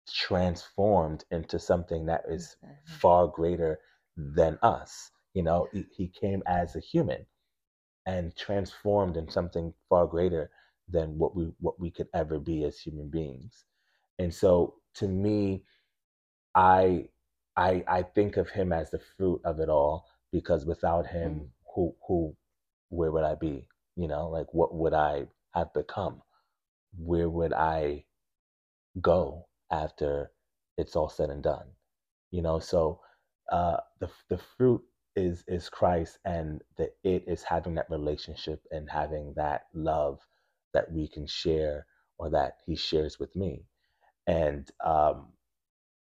transformed 0.09 1.25
into 1.31 1.59
something 1.59 2.05
that 2.05 2.23
is 2.29 2.57
Okay. 2.63 2.73
far 2.85 3.27
greater 3.27 3.79
than 4.17 4.57
us 4.63 5.11
you 5.33 5.43
know 5.43 5.67
he, 5.73 5.85
he 5.95 6.07
came 6.07 6.43
as 6.47 6.75
a 6.75 6.79
human 6.81 7.25
and 8.05 8.35
transformed 8.35 9.17
in 9.17 9.29
something 9.29 9.73
far 9.89 10.07
greater 10.07 10.51
than 10.89 11.17
what 11.17 11.35
we 11.35 11.51
what 11.59 11.79
we 11.79 11.91
could 11.91 12.07
ever 12.13 12.39
be 12.39 12.63
as 12.65 12.79
human 12.79 13.09
beings. 13.09 13.65
And 14.19 14.33
so 14.33 14.75
to 14.95 15.07
me 15.07 15.63
i 16.55 17.07
i 17.57 17.83
i 17.87 18.03
think 18.03 18.37
of 18.37 18.49
him 18.49 18.73
as 18.73 18.91
the 18.91 18.99
fruit 19.17 19.41
of 19.45 19.59
it 19.59 19.69
all 19.69 20.05
because 20.31 20.65
without 20.65 21.05
Mm. 21.23 21.41
him 21.41 21.51
who 21.75 21.95
who 22.07 22.35
where 22.89 23.11
would 23.11 23.23
i 23.23 23.35
be? 23.35 23.67
You 23.95 24.07
know 24.07 24.29
like 24.29 24.53
what 24.53 24.73
would 24.75 24.93
i 24.93 25.27
have 25.55 25.73
become? 25.73 26.21
Where 26.97 27.29
would 27.29 27.53
i 27.53 28.05
go 29.01 29.47
after 29.71 30.31
it's 30.77 30.95
all 30.95 31.09
said 31.09 31.29
and 31.29 31.43
done? 31.43 31.67
You 32.31 32.41
know 32.43 32.59
so 32.59 33.01
uh 33.51 33.77
the 33.99 34.09
the 34.29 34.39
fruit 34.57 34.81
is 35.15 35.43
is 35.47 35.69
christ 35.69 36.19
and 36.25 36.61
the 36.77 36.91
it 37.03 37.23
is 37.27 37.43
having 37.43 37.75
that 37.75 37.89
relationship 37.89 38.63
and 38.71 38.89
having 38.89 39.33
that 39.35 39.63
love 39.73 40.19
that 40.73 40.91
we 40.91 41.07
can 41.07 41.25
share 41.27 41.85
or 42.17 42.29
that 42.29 42.57
he 42.65 42.75
shares 42.75 43.19
with 43.19 43.35
me. 43.35 43.65
And 44.27 44.69
um 44.83 45.27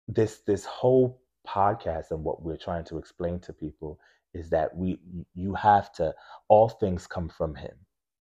this 0.07 0.39
this 0.47 0.65
whole 0.65 1.21
podcast 1.47 2.11
and 2.11 2.23
what 2.23 2.41
we're 2.43 2.57
trying 2.57 2.83
to 2.85 2.97
explain 2.97 3.39
to 3.39 3.53
people 3.53 3.99
is 4.33 4.49
that 4.49 4.75
we 4.75 4.99
you 5.33 5.53
have 5.55 5.91
to 5.93 6.13
all 6.49 6.69
things 6.69 7.07
come 7.07 7.29
from 7.29 7.55
him 7.55 7.75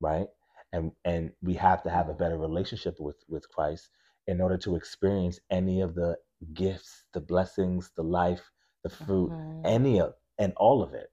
right? 0.02 0.28
And 0.74 0.91
and 1.06 1.32
we 1.41 1.54
have 1.56 1.84
to 1.84 1.89
have 1.89 2.10
a 2.10 2.13
better 2.13 2.38
relationship 2.38 3.00
with 3.00 3.17
with 3.30 3.48
christ 3.50 3.89
in 4.28 4.41
order 4.41 4.58
to 4.58 4.76
experience 4.76 5.39
any 5.50 5.82
of 5.82 5.96
the 5.96 6.17
gifts 6.54 7.06
the 7.13 7.22
blessings 7.22 7.91
the 7.96 8.04
life 8.04 8.52
the 8.84 8.89
fruit 8.89 9.34
Mhm. 9.34 9.63
any 9.63 10.00
of 10.00 10.13
and 10.39 10.54
all 10.58 10.82
of 10.84 10.93
it. 10.93 11.12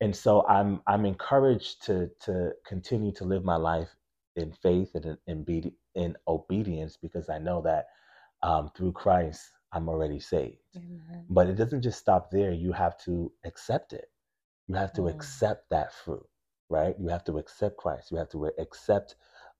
And 0.00 0.14
so 0.16 0.46
i'm 0.48 0.82
i'm 0.86 1.04
encouraged 1.06 1.84
to 1.86 2.10
to 2.20 2.52
continue 2.66 3.12
to 3.12 3.24
live 3.24 3.44
my 3.44 3.56
life 3.56 3.96
in 4.36 4.52
faith 4.52 4.94
and 4.94 5.16
in, 5.26 5.44
be, 5.44 5.72
in 5.94 6.16
obedience 6.28 6.96
because 6.96 7.28
i 7.28 7.38
know 7.38 7.60
that 7.62 7.86
um, 8.42 8.70
through 8.76 8.92
christ 8.92 9.52
i'm 9.72 9.88
already 9.88 10.20
saved 10.20 10.58
Amen. 10.76 11.28
but 11.28 11.48
it 11.48 11.54
doesn't 11.56 11.82
just 11.82 11.98
stop 11.98 12.30
there 12.30 12.52
you 12.52 12.72
have 12.72 12.96
to 12.98 13.32
accept 13.44 13.92
it 13.92 14.06
you 14.66 14.74
have 14.74 14.92
to 14.92 15.06
Mm. 15.06 15.08
accept 15.08 15.68
that 15.70 15.92
fruit 15.92 16.26
right 16.68 16.96
you 16.98 17.08
have 17.08 17.24
to 17.24 17.38
accept 17.38 17.76
christ 17.76 18.10
you 18.10 18.16
have 18.18 18.28
to 18.30 18.46
accept 18.58 19.16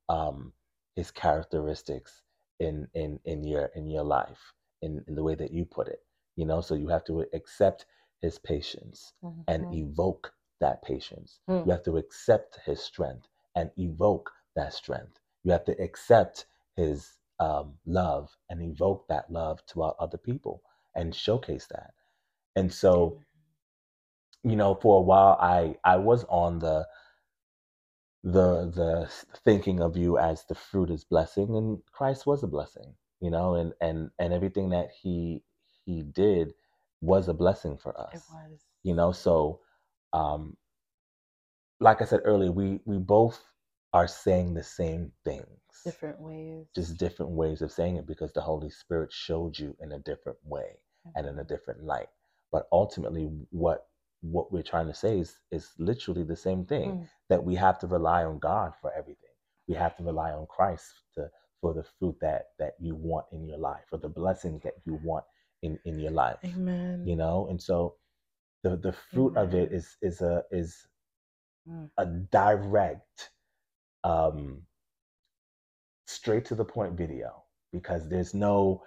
um, 0.09 0.52
his 0.96 1.11
characteristics 1.11 2.22
in 2.61 2.88
in 2.94 3.18
in 3.24 3.44
your 3.44 3.66
in 3.74 3.87
your 3.88 4.04
life 4.04 4.52
in, 4.83 5.04
in 5.09 5.14
the 5.14 5.22
way 5.22 5.35
that 5.35 5.52
you 5.52 5.64
put 5.64 5.88
it 5.88 6.00
you 6.37 6.44
know 6.46 6.61
so 6.61 6.74
you 6.74 6.88
have 6.88 7.04
to 7.04 7.24
accept 7.35 7.87
his 8.20 8.38
patience 8.38 9.12
and 9.48 9.66
Mhm. 9.66 9.72
evoke 9.72 10.33
that 10.61 10.83
patience 10.83 11.40
Mm. 11.48 11.64
you 11.64 11.72
have 11.72 11.83
to 11.83 11.96
accept 11.96 12.59
his 12.66 12.80
strength 12.80 13.28
and 13.56 13.70
evoke 13.78 14.30
that 14.61 14.75
strength. 14.75 15.20
You 15.44 15.53
have 15.53 15.66
to 15.66 15.83
accept 15.83 16.46
his 16.77 17.12
um, 17.40 17.75
love 17.87 18.31
and 18.51 18.62
evoke 18.62 19.09
that 19.09 19.33
love 19.33 19.66
to 19.68 19.83
our 19.85 19.96
other 20.01 20.18
people 20.18 20.62
and 20.96 21.14
showcase 21.16 21.68
that. 21.73 21.92
And 22.57 22.73
so 22.73 23.16
you 24.44 24.57
know 24.57 24.75
for 24.75 24.99
a 24.99 25.03
while 25.03 25.38
i 25.40 25.77
i 25.85 25.96
was 25.96 26.25
on 26.29 26.59
the 26.61 26.87
the 28.25 28.70
the 28.75 29.11
thinking 29.44 29.81
of 29.81 29.96
you 29.96 30.18
as 30.18 30.44
the 30.49 30.57
fruit 30.57 30.90
is 30.90 31.05
blessing 31.05 31.57
and 31.57 31.81
christ 31.92 32.27
was 32.27 32.42
a 32.42 32.49
blessing 32.49 32.94
you 33.20 33.31
know 33.31 33.55
and 33.55 33.75
and 33.81 34.11
and 34.18 34.33
everything 34.35 34.70
that 34.70 34.90
he 35.03 35.42
he 35.87 36.03
did 36.03 36.55
was 37.01 37.29
a 37.29 37.35
blessing 37.35 37.79
for 37.79 37.99
It 38.12 38.16
us 38.18 38.23
was. 38.31 38.61
you 38.85 38.94
know 38.94 39.12
so 39.12 39.61
um 40.12 40.57
like 41.81 42.03
i 42.03 42.07
said 42.07 42.20
earlier 42.25 42.53
we 42.53 42.81
we 42.87 42.99
both 42.99 43.42
are 43.94 44.09
saying 44.09 44.55
the 44.55 44.64
same 44.64 45.12
things 45.24 45.46
different 45.85 46.20
ways. 46.20 46.66
just 46.74 46.98
different 46.98 47.33
ways 47.33 47.62
of 47.62 47.72
saying 47.72 47.96
it 47.96 48.07
because 48.07 48.33
the 48.33 48.40
holy 48.40 48.70
spirit 48.70 49.12
showed 49.12 49.59
you 49.59 49.76
in 49.81 49.92
a 49.92 49.98
different 50.00 50.38
way 50.44 50.79
and 51.16 51.26
in 51.26 51.38
a 51.38 51.44
different 51.44 51.85
light. 51.85 52.09
But 52.53 52.68
ultimately, 52.72 53.31
what 53.50 53.87
what 54.22 54.53
we're 54.53 54.62
trying 54.62 54.87
to 54.88 54.94
say 54.94 55.18
is 55.18 55.37
is 55.50 55.70
literally 55.79 56.24
the 56.24 56.37
same 56.37 56.64
thing 56.66 56.90
Mm. 56.90 57.09
that 57.31 57.44
we 57.44 57.55
have 57.57 57.79
to 57.81 57.87
rely 57.87 58.24
on 58.24 58.38
God 58.38 58.74
for 58.81 58.92
everything. 58.94 59.31
We 59.68 59.74
have 59.76 59.96
to 59.98 60.05
rely 60.05 60.33
on 60.33 60.46
Christ 60.48 60.87
to 61.14 61.31
for 61.61 61.74
the 61.74 61.85
fruit 61.98 62.16
that 62.20 62.48
that 62.59 62.74
you 62.81 62.94
want 62.96 63.26
in 63.33 63.46
your 63.46 63.59
life, 63.59 63.85
for 63.90 63.98
the 63.98 64.09
blessings 64.09 64.62
that 64.64 64.74
you 64.87 65.00
want 65.05 65.24
in 65.62 65.79
in 65.85 65.98
your 65.98 66.12
life. 66.12 66.38
Amen. 66.44 67.05
You 67.05 67.16
know, 67.16 67.48
and 67.48 67.61
so 67.62 67.96
the 68.64 68.76
the 68.76 68.92
fruit 68.92 69.37
of 69.37 69.55
it 69.55 69.72
is 69.72 69.96
is 70.03 70.16
is 70.16 70.22
a 70.22 70.44
is 70.53 70.88
Mm. 71.68 71.90
a 71.98 72.07
direct 72.07 73.31
um 74.04 74.62
straight 76.06 76.44
to 76.46 76.54
the 76.54 76.64
point 76.64 76.94
video 76.94 77.44
because 77.72 78.08
there's 78.08 78.34
no 78.34 78.82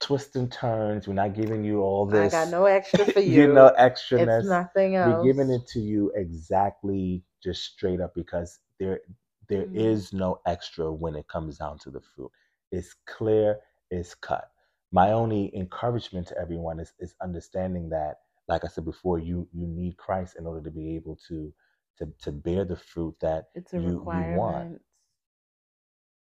twists 0.00 0.36
and 0.36 0.50
turns. 0.52 1.06
We're 1.08 1.14
not 1.14 1.34
giving 1.34 1.64
you 1.64 1.80
all 1.82 2.06
this. 2.06 2.16
I 2.16 2.28
got 2.28 2.48
no 2.48 2.66
extra 2.66 3.06
for 3.06 3.20
you 3.24 3.46
you. 3.48 3.48
know, 3.48 3.72
It's 4.16 4.42
extraness. 4.42 4.44
nothing 4.44 4.96
We're 5.00 5.14
giving 5.14 5.50
it 5.50 5.66
to 5.68 5.80
you 5.80 6.12
exactly 6.14 7.24
just 7.42 7.64
straight 7.64 8.00
up 8.00 8.14
because 8.14 8.58
there 8.78 9.00
there 9.48 9.66
Mm. 9.66 9.74
is 9.74 10.12
no 10.12 10.40
extra 10.46 10.92
when 10.92 11.14
it 11.16 11.28
comes 11.28 11.58
down 11.58 11.78
to 11.80 11.90
the 11.90 12.00
fruit. 12.00 12.30
It's 12.72 12.94
clear, 13.06 13.58
it's 13.90 14.14
cut. 14.14 14.50
My 14.92 15.12
only 15.12 15.54
encouragement 15.56 16.28
to 16.28 16.38
everyone 16.38 16.80
is 16.80 16.92
is 16.98 17.14
understanding 17.22 17.90
that, 17.90 18.18
like 18.48 18.64
I 18.64 18.68
said 18.68 18.84
before, 18.84 19.18
you 19.18 19.48
you 19.52 19.66
need 19.66 19.96
Christ 19.96 20.36
in 20.38 20.46
order 20.46 20.62
to 20.62 20.70
be 20.70 20.96
able 20.96 21.18
to 21.28 21.52
to 21.98 22.06
to 22.22 22.32
bear 22.32 22.64
the 22.64 22.76
fruit 22.76 23.16
that 23.20 23.46
It's 23.54 23.72
a 23.74 23.80
you 23.80 23.88
you 24.12 24.24
want. 24.38 24.80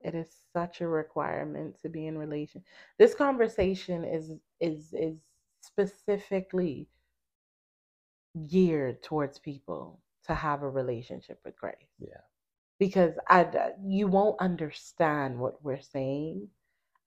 It 0.02 0.16
is 0.16 0.30
such 0.54 0.82
a 0.82 0.88
requirement 0.88 1.82
to 1.82 1.90
be 1.90 2.08
in 2.08 2.18
relation. 2.18 2.64
This 3.00 3.16
conversation 3.16 4.06
is 4.06 4.34
is 4.60 4.94
is 4.94 5.18
specifically 5.62 6.88
geared 8.48 9.04
towards 9.04 9.40
people 9.40 10.02
to 10.26 10.36
have 10.36 10.64
a 10.64 10.70
relationship 10.70 11.40
with 11.46 11.58
Christ. 11.58 11.78
Yeah. 12.00 12.22
Because 12.80 13.14
I 13.30 13.72
you 13.86 14.08
won't 14.08 14.40
understand 14.42 15.40
what 15.40 15.64
we're 15.64 15.82
saying 15.82 16.48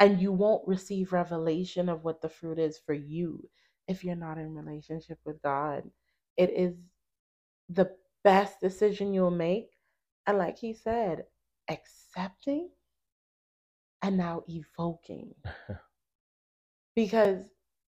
and 0.00 0.20
you 0.20 0.32
won't 0.32 0.66
receive 0.66 1.12
revelation 1.12 1.88
of 1.88 2.04
what 2.04 2.22
the 2.22 2.28
fruit 2.28 2.58
is 2.58 2.78
for 2.78 2.94
you 2.94 3.48
if 3.88 4.04
you're 4.04 4.16
not 4.16 4.38
in 4.38 4.54
relationship 4.54 5.18
with 5.24 5.42
God. 5.42 5.84
It 6.36 6.50
is 6.50 6.74
the 7.68 7.90
best 8.24 8.60
decision 8.60 9.14
you'll 9.14 9.30
make. 9.30 9.70
And 10.26 10.38
like 10.38 10.58
he 10.58 10.74
said, 10.74 11.24
accepting 11.68 12.70
and 14.02 14.16
now 14.16 14.44
evoking. 14.48 15.34
Because 16.94 17.44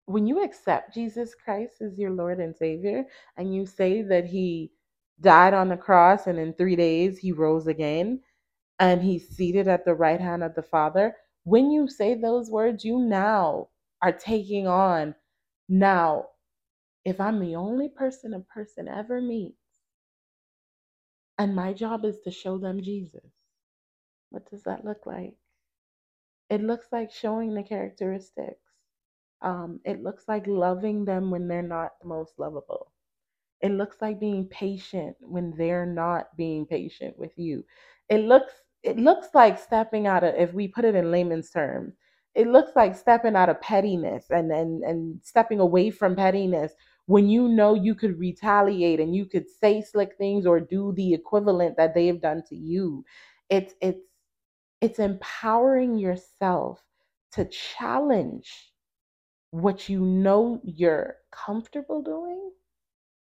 when 0.07 0.27
you 0.27 0.43
accept 0.45 0.95
Jesus 0.95 1.35
Christ 1.35 1.83
as 1.83 1.99
your 1.99 2.11
Lord 2.11 2.41
and 2.41 2.57
Savior, 2.57 3.05
and 3.37 3.55
you 3.55 3.67
say 3.67 4.03
that 4.03 4.27
He 4.27 4.73
died 5.21 5.55
on 5.55 5.69
the 5.69 5.77
cross 5.77 6.27
and 6.27 6.39
in 6.39 6.55
three 6.55 6.77
days 6.77 7.19
He 7.19 7.33
rose 7.33 7.67
again, 7.67 8.21
and 8.81 9.03
He's 9.03 9.29
seated 9.29 9.69
at 9.69 9.85
the 9.85 9.95
right 9.95 10.21
hand 10.21 10.43
of 10.45 10.55
the 10.55 10.63
Father, 10.63 11.17
when 11.45 11.71
you 11.71 11.89
say 11.89 12.15
those 12.15 12.51
words, 12.51 12.85
you 12.85 12.99
now 13.01 13.69
are 14.03 14.13
taking 14.13 14.67
on. 14.67 15.15
Now, 15.69 16.27
if 17.05 17.21
I'm 17.21 17.41
the 17.41 17.57
only 17.57 17.89
person 17.89 18.35
a 18.35 18.41
person 18.41 18.89
ever 18.89 19.21
meets, 19.21 19.62
and 21.39 21.55
my 21.57 21.73
job 21.73 22.05
is 22.05 22.21
to 22.21 22.31
show 22.31 22.59
them 22.59 22.83
Jesus, 22.83 23.31
what 24.31 24.49
does 24.51 24.63
that 24.65 24.85
look 24.85 25.07
like? 25.07 25.35
It 26.51 26.63
looks 26.63 26.89
like 26.93 27.11
showing 27.13 27.55
the 27.55 27.63
characteristics. 27.63 28.61
Um, 29.41 29.81
it 29.85 30.03
looks 30.03 30.25
like 30.29 30.47
loving 30.47 31.05
them 31.05 31.31
when 31.31 31.49
they're 31.49 31.63
not 31.63 31.93
the 32.01 32.09
most 32.09 32.39
lovable. 32.39 32.93
It 33.61 33.71
looks 33.73 33.97
like 34.01 34.21
being 34.21 34.47
patient 34.49 35.17
when 35.21 35.55
they're 35.57 35.87
not 35.87 36.37
being 36.37 36.67
patient 36.67 37.19
with 37.19 37.33
you. 37.39 37.65
It 38.09 38.19
looks 38.19 38.53
it 38.83 38.99
looks 38.99 39.29
like 39.35 39.59
stepping 39.59 40.07
out 40.09 40.25
of 40.25 40.35
if 40.37 40.53
we 40.53 40.69
put 40.69 40.85
it 40.85 40.95
in 40.97 41.11
layman's 41.13 41.51
terms, 41.51 41.95
it 42.35 42.49
looks 42.49 42.73
like 42.77 42.97
stepping 42.97 43.37
out 43.37 43.49
of 43.49 43.61
pettiness 43.61 44.27
and 44.31 44.51
and 44.53 44.83
and 44.85 45.21
stepping 45.23 45.61
away 45.61 45.91
from 45.91 46.17
pettiness 46.17 46.75
when 47.07 47.29
you 47.29 47.49
know 47.49 47.75
you 47.75 47.95
could 47.95 48.19
retaliate 48.19 49.01
and 49.01 49.15
you 49.15 49.27
could 49.27 49.49
say 49.49 49.83
slick 49.83 50.17
things 50.17 50.47
or 50.47 50.61
do 50.61 50.93
the 50.93 51.15
equivalent 51.15 51.77
that 51.77 51.95
they've 51.95 52.21
done 52.21 52.43
to 52.49 52.57
you. 52.57 53.05
It's 53.51 53.75
it's 53.81 54.03
it's 54.81 54.99
empowering 54.99 55.99
yourself 55.99 56.83
to 57.33 57.45
challenge 57.47 58.73
what 59.51 59.89
you 59.89 60.01
know 60.01 60.61
you're 60.65 61.17
comfortable 61.33 62.03
doing 62.03 62.51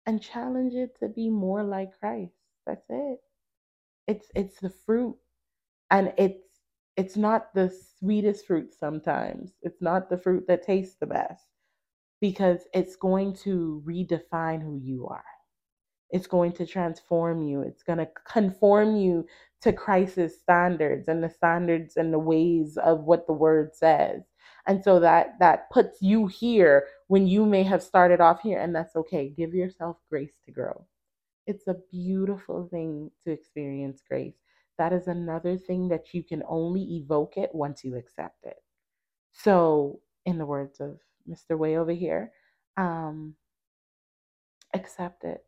and 0.05 0.21
challenge 0.21 0.73
it 0.75 0.97
to 0.99 1.09
be 1.09 1.29
more 1.29 1.63
like 1.63 1.99
Christ. 1.99 2.35
That's 2.65 2.85
it. 2.89 3.19
It's 4.07 4.31
it's 4.35 4.59
the 4.59 4.69
fruit 4.69 5.17
and 5.91 6.13
it's 6.17 6.43
it's 6.97 7.17
not 7.17 7.53
the 7.53 7.69
sweetest 7.99 8.47
fruit 8.47 8.73
sometimes. 8.73 9.53
It's 9.61 9.81
not 9.81 10.09
the 10.09 10.17
fruit 10.17 10.47
that 10.47 10.63
tastes 10.63 10.97
the 10.99 11.07
best 11.07 11.45
because 12.23 12.61
it's 12.73 12.95
going 12.95 13.33
to 13.33 13.83
redefine 13.85 14.63
who 14.63 14.79
you 14.81 15.05
are. 15.09 15.25
It's 16.09 16.25
going 16.25 16.53
to 16.53 16.65
transform 16.65 17.41
you. 17.41 17.63
It's 17.63 17.83
going 17.83 17.97
to 17.97 18.07
conform 18.25 18.95
you 18.95 19.25
to 19.59 19.73
Christ's 19.73 20.39
standards 20.39 21.09
and 21.09 21.21
the 21.21 21.29
standards 21.29 21.97
and 21.97 22.13
the 22.13 22.19
ways 22.19 22.77
of 22.77 23.03
what 23.03 23.27
the 23.27 23.33
word 23.33 23.75
says. 23.75 24.21
And 24.65 24.81
so 24.81 25.01
that 25.01 25.33
that 25.41 25.69
puts 25.69 26.01
you 26.01 26.27
here 26.27 26.85
when 27.07 27.27
you 27.27 27.45
may 27.45 27.61
have 27.63 27.83
started 27.83 28.21
off 28.21 28.39
here 28.39 28.57
and 28.57 28.73
that's 28.73 28.95
okay. 28.95 29.27
Give 29.35 29.53
yourself 29.53 29.97
grace 30.09 30.37
to 30.45 30.51
grow. 30.53 30.85
It's 31.45 31.67
a 31.67 31.75
beautiful 31.91 32.69
thing 32.71 33.11
to 33.25 33.33
experience 33.33 34.01
grace. 34.07 34.37
That 34.77 34.93
is 34.93 35.09
another 35.09 35.57
thing 35.57 35.89
that 35.89 36.13
you 36.13 36.23
can 36.23 36.41
only 36.47 36.83
evoke 37.03 37.35
it 37.35 37.49
once 37.53 37.83
you 37.83 37.97
accept 37.97 38.45
it. 38.45 38.63
So, 39.33 39.99
in 40.25 40.37
the 40.37 40.45
words 40.45 40.79
of 40.79 40.99
Mr. 41.27 41.57
Way 41.57 41.77
over 41.77 41.91
here, 41.91 42.31
um, 42.77 43.35
accept 44.73 45.23
it 45.23 45.45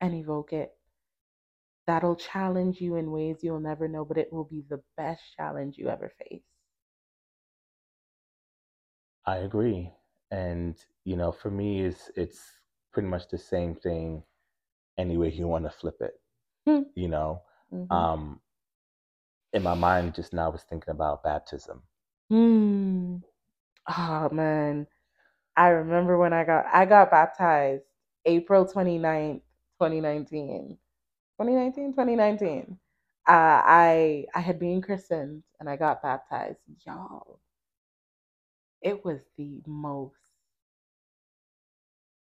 and 0.00 0.14
evoke 0.14 0.52
it. 0.52 0.76
That'll 1.86 2.16
challenge 2.16 2.80
you 2.80 2.96
in 2.96 3.10
ways 3.10 3.42
you'll 3.42 3.60
never 3.60 3.88
know, 3.88 4.04
but 4.04 4.18
it 4.18 4.32
will 4.32 4.44
be 4.44 4.62
the 4.68 4.82
best 4.96 5.22
challenge 5.36 5.78
you 5.78 5.88
ever 5.88 6.10
face. 6.10 6.44
I 9.26 9.36
agree. 9.38 9.92
And 10.30 10.76
you 11.04 11.16
know, 11.16 11.32
for 11.32 11.50
me 11.50 11.82
it's 11.84 12.10
it's 12.16 12.40
pretty 12.92 13.08
much 13.08 13.28
the 13.28 13.38
same 13.38 13.74
thing 13.74 14.22
any 14.98 15.16
way 15.16 15.30
you 15.30 15.48
want 15.48 15.64
to 15.64 15.70
flip 15.70 15.96
it. 16.00 16.14
Hmm. 16.66 16.82
You 16.94 17.08
know, 17.08 17.42
Mhm. 17.72 17.88
um 17.90 18.40
in 19.54 19.62
my 19.62 19.72
mind 19.74 20.14
just 20.14 20.34
now 20.34 20.44
I 20.46 20.48
was 20.48 20.64
thinking 20.64 20.90
about 20.90 21.22
baptism. 21.22 21.82
Hmm. 22.30 23.18
Oh 23.88 24.28
man. 24.32 24.86
I 25.56 25.68
remember 25.70 26.18
when 26.18 26.32
I 26.32 26.44
got 26.44 26.66
I 26.72 26.86
got 26.86 27.10
baptized 27.10 27.84
April 28.26 28.66
29th, 28.66 29.42
2019. 29.78 30.78
2019, 31.36 31.92
2019. 31.94 32.78
Uh, 33.28 33.32
I 33.64 34.26
I 34.34 34.40
had 34.40 34.58
been 34.60 34.82
christened 34.82 35.44
and 35.60 35.68
I 35.70 35.76
got 35.76 36.02
baptized. 36.02 36.60
Y'all, 36.86 37.40
it 38.82 39.04
was 39.04 39.24
the 39.36 39.60
most 39.66 40.16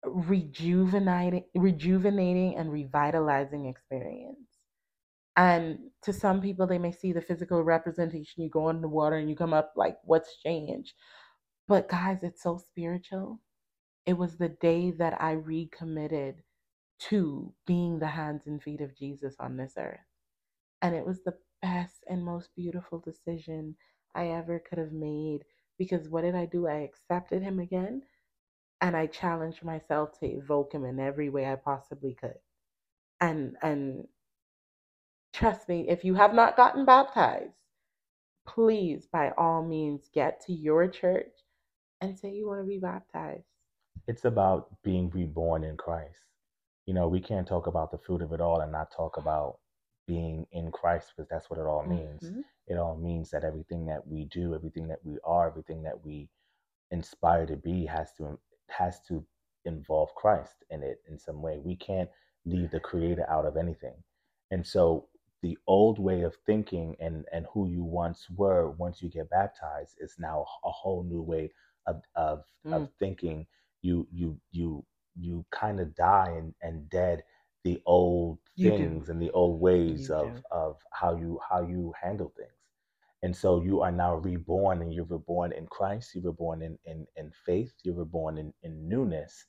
rejuvenating, 0.06 1.46
rejuvenating 1.56 2.56
and 2.58 2.72
revitalizing 2.72 3.66
experience. 3.68 4.38
And 5.38 5.80
to 6.04 6.14
some 6.14 6.42
people, 6.42 6.68
they 6.68 6.80
may 6.80 6.92
see 6.92 7.14
the 7.14 7.22
physical 7.22 7.64
representation. 7.64 8.44
You 8.44 8.50
go 8.50 8.70
in 8.70 8.82
the 8.82 8.88
water 8.90 9.18
and 9.18 9.30
you 9.30 9.36
come 9.36 9.54
up 9.54 9.74
like, 9.76 9.98
what's 10.04 10.38
changed? 10.38 10.94
But 11.68 11.90
guys, 11.90 12.24
it's 12.24 12.44
so 12.44 12.58
spiritual. 12.58 13.42
It 14.06 14.14
was 14.18 14.38
the 14.38 14.50
day 14.50 14.92
that 14.92 15.22
I 15.22 15.34
recommitted 15.34 16.44
to 17.10 17.54
being 17.68 18.00
the 18.00 18.08
hands 18.08 18.44
and 18.48 18.62
feet 18.64 18.82
of 18.82 18.98
Jesus 18.98 19.36
on 19.40 19.58
this 19.58 19.74
earth. 19.78 20.00
And 20.82 20.96
it 20.96 21.06
was 21.06 21.24
the 21.24 21.36
best 21.62 22.04
and 22.10 22.24
most 22.26 22.50
beautiful 22.56 23.00
decision 23.00 23.76
I 24.16 24.30
ever 24.30 24.60
could 24.60 24.80
have 24.80 24.94
made. 24.94 25.42
Because 25.78 26.10
what 26.10 26.22
did 26.24 26.36
I 26.36 26.46
do? 26.46 26.68
I 26.68 26.78
accepted 26.78 27.44
him 27.44 27.60
again 27.60 28.04
and 28.82 28.96
I 28.96 29.08
challenged 29.08 29.64
myself 29.64 30.20
to 30.20 30.26
evoke 30.28 30.74
him 30.74 30.86
in 30.86 31.00
every 31.00 31.30
way 31.30 31.46
I 31.52 31.56
possibly 31.56 32.16
could. 32.20 32.40
And 33.22 33.58
and 33.62 34.08
trust 35.34 35.70
me, 35.70 35.88
if 35.90 36.04
you 36.06 36.16
have 36.16 36.34
not 36.34 36.58
gotten 36.58 36.86
baptized, 36.86 37.54
please 38.48 39.08
by 39.12 39.32
all 39.38 39.64
means 39.64 40.10
get 40.14 40.42
to 40.48 40.54
your 40.54 40.88
church 40.88 41.32
and 42.06 42.20
say 42.20 42.32
you 42.32 42.48
want 42.48 42.62
to 42.62 42.68
be 42.68 42.78
baptized. 42.80 43.46
It's 44.08 44.26
about 44.26 44.70
being 44.84 45.10
reborn 45.10 45.64
in 45.64 45.78
Christ. 45.78 46.20
You 46.86 46.94
know, 46.94 47.08
we 47.08 47.20
can't 47.20 47.48
talk 47.48 47.68
about 47.68 47.92
the 47.92 47.98
fruit 47.98 48.22
of 48.22 48.32
it 48.34 48.42
all 48.42 48.62
and 48.62 48.72
not 48.72 48.92
talk 48.92 49.18
about 49.18 49.60
being 50.08 50.46
in 50.52 50.72
Christ 50.72 51.14
because 51.16 51.30
that's 51.30 51.50
what 51.50 51.60
it 51.60 51.66
all 51.66 51.84
means. 51.84 52.30
Mhm. 52.30 52.44
It 52.68 52.78
all 52.78 52.96
means 52.96 53.32
that 53.32 53.44
everything 53.44 53.86
that 53.88 54.08
we 54.08 54.26
do, 54.26 54.54
everything 54.54 54.88
that 54.90 55.04
we 55.04 55.20
are, 55.24 55.48
everything 55.48 55.82
that 55.84 56.04
we 56.04 56.30
inspire 56.92 57.46
to 57.48 57.56
be 57.58 57.86
has 57.86 58.14
to 58.16 58.40
has 58.70 59.02
to 59.08 59.26
involve 59.66 60.14
Christ 60.16 60.64
in 60.70 60.84
it 60.84 61.02
in 61.08 61.18
some 61.18 61.42
way. 61.42 61.60
We 61.60 61.76
can't 61.76 62.10
leave 62.46 62.72
the 62.72 62.80
creator 62.80 63.30
out 63.30 63.46
of 63.46 63.58
anything. 63.58 64.04
And 64.52 64.66
so 64.66 65.10
the 65.42 65.58
old 65.68 66.00
way 66.00 66.22
of 66.22 66.36
thinking 66.46 66.96
and 67.00 67.26
and 67.32 67.48
who 67.48 67.68
you 67.68 67.84
once 67.84 68.30
were 68.30 68.72
once 68.72 69.02
you 69.02 69.10
get 69.10 69.30
baptized 69.30 69.98
is 70.00 70.20
now 70.20 70.46
a 70.64 70.72
whole 70.72 71.04
new 71.04 71.22
way 71.22 71.52
of 71.88 72.02
of, 72.16 72.44
Mm. 72.66 72.72
of 72.72 72.90
thinking. 73.00 73.48
You 73.82 74.08
you 74.12 74.40
you 74.52 74.86
you 75.16 75.46
kind 75.52 75.80
of 75.80 75.96
die 75.96 76.32
and, 76.38 76.54
and 76.62 76.90
dead 76.90 77.24
the 77.64 77.82
old 77.86 78.40
things 78.62 79.10
and 79.10 79.22
the 79.22 79.32
old 79.32 79.60
ways 79.62 80.10
You 80.10 80.10
of 80.10 80.36
do. 80.36 80.44
of 80.52 80.78
how 80.92 81.16
you 81.16 81.40
how 81.50 81.62
you 81.62 81.94
handle 82.02 82.34
things. 82.36 82.50
And 83.24 83.36
so 83.36 83.62
you 83.62 83.82
are 83.82 83.92
now 83.92 84.16
reborn 84.16 84.82
and 84.82 84.94
you're 84.94 85.06
reborn 85.06 85.52
in 85.52 85.68
Christ. 85.68 86.14
You 86.16 86.22
were 86.22 86.34
born 86.34 86.62
in, 86.62 86.78
in, 86.86 87.06
in 87.16 87.32
faith. 87.46 87.74
You 87.84 87.94
were 87.94 88.06
born 88.06 88.38
in, 88.38 88.54
in 88.64 88.88
newness. 88.88 89.46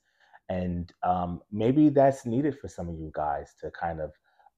And 0.49 0.91
um, 1.03 1.41
maybe 1.51 1.89
that's 1.89 2.25
needed 2.25 2.57
for 2.59 2.67
some 2.67 2.89
of 2.89 2.95
you 2.99 3.11
guys 3.13 3.53
to 3.61 3.71
kind 3.71 3.99
of 4.01 4.11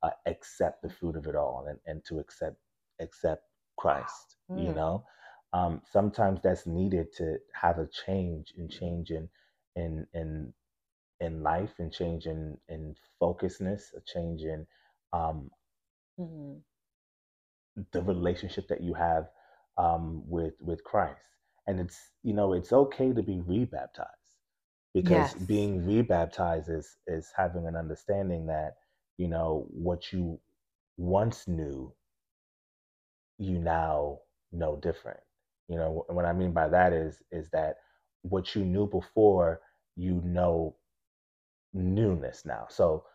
uh, 0.03 0.11
accept 0.25 0.81
the 0.81 0.89
fruit 0.89 1.15
of 1.15 1.27
it 1.27 1.35
all 1.35 1.65
and, 1.69 1.79
and 1.85 2.03
to 2.05 2.19
accept 2.19 2.57
accept 3.01 3.43
Christ. 3.77 4.37
You 4.53 4.73
Mm. 4.73 4.73
know, 4.73 5.03
um, 5.53 5.81
sometimes 5.85 6.41
that's 6.41 6.65
needed 6.65 7.11
to 7.17 7.37
have 7.53 7.77
a 7.79 7.87
change 7.87 8.53
and 8.57 8.69
change 8.69 9.11
in 9.11 9.29
in 9.75 10.07
in 10.13 10.53
in 11.19 11.41
life 11.43 11.73
and 11.79 11.91
change 11.91 12.25
in 12.25 12.57
in 12.67 12.95
focusness, 13.19 13.93
a 13.95 14.01
change 14.01 14.41
in 14.43 14.65
um, 15.13 15.49
Mhm. 16.17 16.63
the 17.91 18.01
relationship 18.01 18.67
that 18.67 18.81
you 18.81 18.93
have 18.93 19.29
um, 19.77 20.23
with 20.27 20.53
with 20.61 20.83
Christ. 20.83 21.25
And 21.67 21.79
it's 21.79 22.11
you 22.23 22.33
know 22.33 22.53
it's 22.53 22.71
okay 22.73 23.13
to 23.13 23.21
be 23.23 23.41
rebaptized 23.41 24.37
because 24.93 25.33
Yes. 25.33 25.47
being 25.47 25.85
rebaptized 25.85 26.69
is 26.69 26.97
is 27.07 27.31
having 27.35 27.67
an 27.67 27.75
understanding 27.75 28.47
that 28.47 28.75
you 29.17 29.27
know 29.27 29.67
what 29.71 30.11
you 30.13 30.39
once 30.97 31.47
knew 31.47 31.93
you 33.37 33.57
now 33.59 34.19
know 34.51 34.75
different. 34.75 35.19
You 35.69 35.77
know 35.77 36.05
what 36.09 36.25
I 36.25 36.33
mean 36.33 36.53
by 36.53 36.69
that 36.69 36.93
is 36.93 37.23
is 37.31 37.49
that 37.51 37.77
what 38.23 38.55
you 38.55 38.65
knew 38.65 38.87
before 38.87 39.61
you 39.95 40.21
know 40.25 40.75
newness 41.73 42.45
now. 42.45 42.67
So 42.69 43.05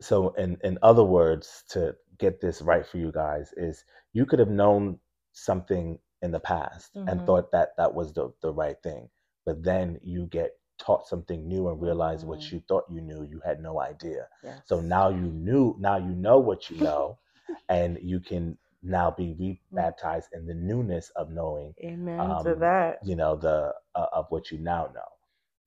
so 0.00 0.30
in 0.30 0.58
in 0.64 0.78
other 0.82 1.04
words 1.04 1.64
to 1.70 1.94
get 2.18 2.40
this 2.40 2.62
right 2.62 2.86
for 2.86 2.98
you 2.98 3.12
guys 3.12 3.52
is 3.56 3.84
you 4.12 4.26
could 4.26 4.40
have 4.40 4.50
known 4.50 4.98
something 5.32 5.98
in 6.22 6.32
the 6.32 6.40
past 6.40 6.98
and 7.06 7.20
Mhm. 7.20 7.26
thought 7.26 7.52
that 7.52 7.70
that 7.78 7.94
was 7.94 8.12
the 8.14 8.32
the 8.42 8.52
right 8.52 8.76
thing. 8.82 9.08
But 9.46 9.64
then 9.64 9.98
you 10.02 10.26
get 10.26 10.52
taught 10.78 11.06
something 11.06 11.48
new 11.48 11.68
and 11.68 11.80
realize 11.82 12.24
what 12.24 12.40
Mhm. 12.40 12.52
you 12.52 12.60
thought 12.68 12.84
you 12.90 13.00
knew 13.00 13.22
you 13.24 13.40
had 13.44 13.60
no 13.60 13.80
idea. 13.80 14.28
Yes. 14.42 14.62
So 14.64 14.80
now 14.80 15.08
you 15.10 15.30
knew 15.32 15.76
now 15.78 15.96
you 15.96 16.14
know 16.14 16.38
what 16.38 16.70
you 16.70 16.78
know 16.78 17.18
and 17.68 17.98
you 18.02 18.20
can 18.20 18.58
now 18.84 19.10
be 19.10 19.34
rebaptized 19.38 20.30
in 20.34 20.46
the 20.46 20.54
newness 20.54 21.10
of 21.16 21.30
knowing 21.30 21.74
Amen 21.82 22.36
to 22.38 22.54
um, 22.54 22.56
that. 22.56 23.00
you 23.02 23.16
know 23.16 23.36
the 23.36 23.74
uh, 23.94 24.06
of 24.12 24.26
what 24.30 24.50
you 24.50 24.58
now 24.58 24.90
know. 24.94 25.08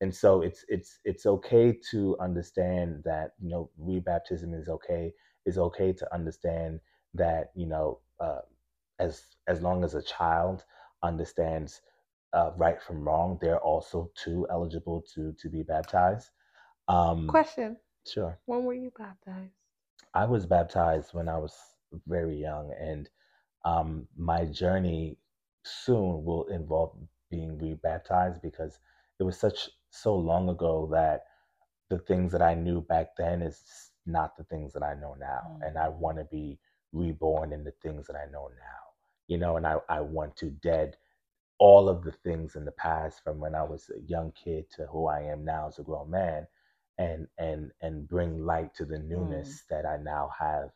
And 0.00 0.14
so 0.14 0.42
it's 0.42 0.64
it's 0.68 1.00
it's 1.04 1.26
okay 1.26 1.78
to 1.90 2.16
understand 2.20 3.02
that 3.04 3.32
you 3.40 3.50
know 3.50 3.70
rebaptism 3.80 4.54
is 4.58 4.68
okay 4.68 5.12
it's 5.46 5.58
okay 5.58 5.92
to 5.92 6.14
understand 6.14 6.80
that 7.14 7.50
you 7.54 7.66
know 7.66 8.00
uh, 8.20 8.40
as 8.98 9.26
as 9.48 9.62
long 9.62 9.84
as 9.84 9.94
a 9.94 10.02
child 10.02 10.64
understands 11.02 11.82
uh, 12.32 12.52
right 12.56 12.80
from 12.82 13.04
wrong 13.04 13.38
they're 13.40 13.60
also 13.60 14.10
too 14.14 14.46
eligible 14.50 15.02
to 15.14 15.32
to 15.40 15.48
be 15.48 15.62
baptized. 15.62 16.30
Um 16.88 17.28
Question: 17.28 17.76
sure. 18.06 18.38
When 18.46 18.64
were 18.64 18.74
you 18.74 18.90
baptized? 18.96 19.54
i 20.14 20.24
was 20.24 20.46
baptized 20.46 21.14
when 21.14 21.28
i 21.28 21.38
was 21.38 21.76
very 22.06 22.36
young 22.40 22.72
and 22.80 23.08
um, 23.64 24.06
my 24.16 24.44
journey 24.46 25.18
soon 25.64 26.24
will 26.24 26.44
involve 26.46 26.96
being 27.30 27.58
rebaptized 27.58 28.40
because 28.42 28.78
it 29.18 29.24
was 29.24 29.38
such 29.38 29.70
so 29.90 30.14
long 30.16 30.48
ago 30.48 30.88
that 30.92 31.24
the 31.90 31.98
things 31.98 32.32
that 32.32 32.42
I 32.42 32.54
knew 32.54 32.80
back 32.82 33.16
then 33.16 33.42
is 33.42 33.90
not 34.06 34.36
the 34.36 34.44
things 34.44 34.72
that 34.74 34.82
I 34.82 34.94
know 34.94 35.14
now. 35.18 35.42
And 35.62 35.78
I 35.78 35.88
Mm. 35.88 35.90
want 35.90 36.18
to 36.18 36.24
be 36.24 36.58
reborn 36.92 37.52
in 37.52 37.64
the 37.64 37.72
things 37.82 38.06
that 38.06 38.16
I 38.16 38.30
know 38.30 38.48
now. 38.48 38.82
You 39.28 39.38
know, 39.38 39.56
and 39.56 39.66
I, 39.66 39.76
I 39.88 40.00
want 40.00 40.36
to 40.38 40.50
dead 40.50 40.96
all 41.58 41.88
of 41.88 42.04
the 42.04 42.12
things 42.12 42.56
in 42.56 42.64
the 42.64 42.72
past 42.72 43.22
from 43.22 43.38
when 43.38 43.54
I 43.54 43.62
was 43.62 43.90
a 43.90 44.00
young 44.00 44.32
kid 44.32 44.70
to 44.76 44.86
who 44.86 45.06
I 45.06 45.22
am 45.22 45.44
now 45.44 45.68
as 45.68 45.78
a 45.78 45.82
grown 45.82 46.10
man 46.10 46.46
and 46.98 47.28
and 47.38 47.72
and 47.80 48.08
bring 48.08 48.44
light 48.44 48.74
to 48.76 48.84
the 48.84 48.98
Mm. 49.16 49.58
newness 49.58 49.64
that 49.70 49.86
I 49.86 49.96
now 49.96 50.30
have 50.38 50.70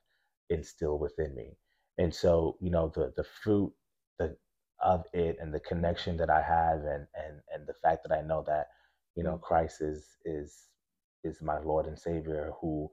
instilled 0.53 1.03
within 1.03 1.35
me. 1.37 1.59
And 1.99 2.15
so, 2.15 2.59
you 2.61 2.71
know, 2.71 2.93
the 2.95 3.13
the 3.17 3.25
fruit 3.25 3.75
the 4.19 4.37
of 4.83 5.07
it 5.15 5.39
and 5.41 5.55
the 5.55 5.61
connection 5.61 6.19
that 6.19 6.31
I 6.31 6.43
have 6.43 6.81
and 6.85 7.09
and 7.15 7.41
and 7.55 7.67
the 7.69 7.75
fact 7.75 8.05
that 8.09 8.17
I 8.17 8.23
know 8.23 8.45
that, 8.49 8.69
you 9.17 9.25
know, 9.25 9.37
Mm. 9.37 9.43
Christ 9.43 9.83
is 9.83 10.19
is 10.27 10.69
is 11.25 11.43
my 11.43 11.59
Lord 11.61 11.87
and 11.87 11.99
Savior 11.99 12.53
who 12.61 12.91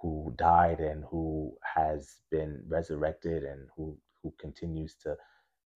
who 0.00 0.34
died 0.36 0.80
and 0.80 1.04
who 1.10 1.56
has 1.76 2.16
been 2.30 2.62
resurrected 2.68 3.44
and 3.44 3.68
who 3.76 3.98
who 4.22 4.34
continues 4.40 4.96
to 5.04 5.16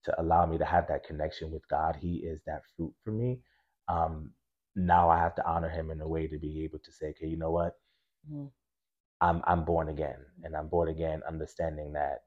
to 0.05 0.21
allow 0.23 0.47
me 0.47 0.59
to 0.59 0.67
have 0.67 0.89
that 0.89 1.05
connection 1.05 1.51
with 1.53 1.69
God. 1.69 1.97
He 1.97 2.17
is 2.19 2.43
that 2.47 2.63
fruit 2.77 2.95
for 3.05 3.13
me. 3.13 3.41
Um, 3.89 4.33
now 4.77 5.11
I 5.11 5.19
have 5.19 5.37
to 5.37 5.47
honor 5.47 5.71
Him 5.71 5.91
in 5.91 6.01
a 6.01 6.09
way 6.09 6.29
to 6.29 6.39
be 6.39 6.65
able 6.65 6.81
to 6.81 6.93
say, 6.93 7.09
okay, 7.11 7.29
you 7.29 7.39
know 7.39 7.53
what? 7.53 7.75
Mhm. 8.29 8.53
I'm 9.21 9.43
I'm 9.47 9.65
born 9.65 9.89
again, 9.89 10.19
and 10.45 10.57
I'm 10.57 10.69
born 10.69 10.89
again, 10.89 11.23
understanding 11.29 11.93
that 11.95 12.25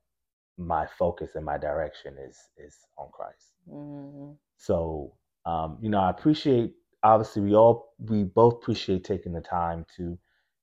my 0.58 0.88
focus 0.88 1.32
and 1.36 1.46
my 1.46 1.58
direction 1.58 2.18
is 2.20 2.38
is 2.58 2.78
on 2.98 3.10
Christ. 3.14 3.54
Mhm. 3.70 4.38
So, 4.58 5.16
um, 5.46 5.78
you 5.82 5.90
know, 5.90 6.00
I 6.02 6.10
appreciate. 6.10 6.76
Obviously, 7.04 7.44
we 7.44 7.56
all 7.56 7.94
we 8.00 8.24
both 8.26 8.56
appreciate 8.56 9.04
taking 9.06 9.34
the 9.34 9.42
time 9.42 9.86
to 9.98 10.18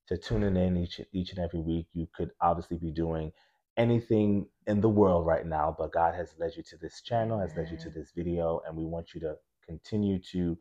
to 0.08 0.18
tuning 0.18 0.56
in 0.56 0.76
each 0.76 1.00
each 1.12 1.30
and 1.30 1.38
every 1.40 1.60
week. 1.60 1.88
You 1.92 2.08
could 2.14 2.30
obviously 2.40 2.78
be 2.78 2.92
doing 2.92 3.32
anything 3.76 4.48
in 4.66 4.80
the 4.80 4.88
world 4.90 5.26
right 5.26 5.46
now, 5.46 5.74
but 5.78 5.92
God 5.92 6.14
has 6.14 6.34
led 6.38 6.56
you 6.56 6.62
to 6.64 6.78
this 6.78 7.02
channel, 7.02 7.38
has 7.40 7.56
led 7.56 7.70
you 7.70 7.78
to 7.78 7.90
this 7.90 8.12
video, 8.12 8.60
and 8.66 8.76
we 8.76 8.84
want 8.84 9.14
you 9.14 9.20
to 9.22 9.36
continue 9.66 10.18
to 10.32 10.58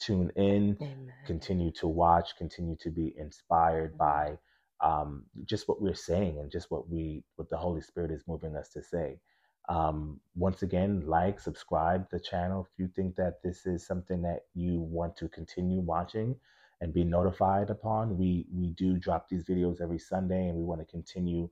tune 0.00 0.30
in, 0.36 0.78
Amen. 0.80 1.14
continue 1.26 1.70
to 1.72 1.88
watch, 1.88 2.36
continue 2.36 2.76
to 2.76 2.90
be 2.90 3.14
inspired 3.18 3.92
Mhm. 3.94 3.98
by 3.98 4.38
um, 4.80 5.24
just 5.44 5.68
what 5.68 5.80
we're 5.82 5.94
saying 5.94 6.38
and 6.38 6.50
just 6.50 6.70
what 6.70 6.88
we 6.88 7.24
what 7.36 7.50
the 7.50 7.56
Holy 7.56 7.80
Spirit 7.80 8.10
is 8.10 8.24
moving 8.28 8.56
us 8.56 8.68
to 8.70 8.82
say. 8.82 9.20
Um, 9.68 10.20
once 10.34 10.62
again, 10.62 11.02
like, 11.06 11.40
subscribe 11.40 12.08
the 12.10 12.20
channel 12.20 12.66
if 12.70 12.78
you 12.78 12.88
think 12.88 13.16
that 13.16 13.42
this 13.42 13.66
is 13.66 13.86
something 13.86 14.22
that 14.22 14.42
you 14.54 14.80
want 14.80 15.16
to 15.18 15.28
continue 15.28 15.80
watching 15.80 16.36
and 16.80 16.92
be 16.94 17.04
notified 17.04 17.70
upon. 17.70 18.16
We 18.16 18.46
we 18.54 18.70
do 18.70 18.98
drop 18.98 19.28
these 19.28 19.44
videos 19.44 19.80
every 19.80 19.98
Sunday, 19.98 20.48
and 20.48 20.56
we 20.56 20.64
want 20.64 20.80
to 20.80 20.86
continue 20.86 21.50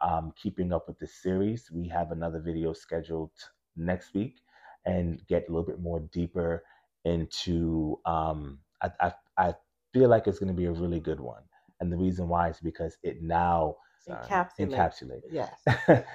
um, 0.00 0.32
keeping 0.40 0.72
up 0.72 0.88
with 0.88 0.98
this 0.98 1.14
series. 1.14 1.70
We 1.70 1.88
have 1.88 2.12
another 2.12 2.40
video 2.40 2.72
scheduled 2.72 3.32
next 3.76 4.14
week, 4.14 4.40
and 4.86 5.20
get 5.26 5.48
a 5.48 5.52
little 5.52 5.66
bit 5.66 5.80
more 5.80 6.00
deeper 6.00 6.64
into. 7.04 7.98
Um, 8.06 8.60
I, 8.82 8.90
I 9.00 9.12
I 9.36 9.54
feel 9.92 10.08
like 10.08 10.26
it's 10.26 10.38
going 10.38 10.48
to 10.48 10.54
be 10.54 10.66
a 10.66 10.72
really 10.72 11.00
good 11.00 11.20
one, 11.20 11.42
and 11.80 11.92
the 11.92 11.96
reason 11.96 12.28
why 12.28 12.48
is 12.48 12.60
because 12.60 12.96
it 13.02 13.22
now 13.22 13.76
sorry, 13.98 14.18
Encapsulate. 14.28 14.58
encapsulate 14.60 15.22
Yes. 15.30 15.52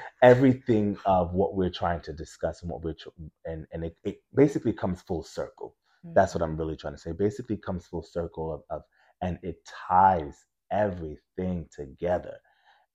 everything 0.24 0.98
of 1.06 1.34
what 1.34 1.56
we're 1.56 1.70
trying 1.72 2.02
to 2.02 2.14
discuss 2.14 2.62
and 2.62 2.72
what 2.72 2.84
we're 2.84 2.94
tr- 2.94 3.10
and 3.46 3.68
and 3.74 3.86
it, 3.86 3.98
it 4.04 4.18
basically 4.36 4.74
comes 4.74 5.02
full 5.02 5.24
circle 5.24 5.76
that's 6.16 6.36
what 6.36 6.42
i'm 6.44 6.58
really 6.58 6.76
trying 6.78 6.94
to 6.94 7.00
say 7.00 7.12
basically 7.12 7.58
comes 7.58 7.88
full 7.88 8.04
circle 8.04 8.54
of, 8.54 8.62
of 8.72 8.84
and 9.22 9.40
it 9.44 9.58
ties 9.90 10.46
everything 10.72 11.68
together 11.76 12.38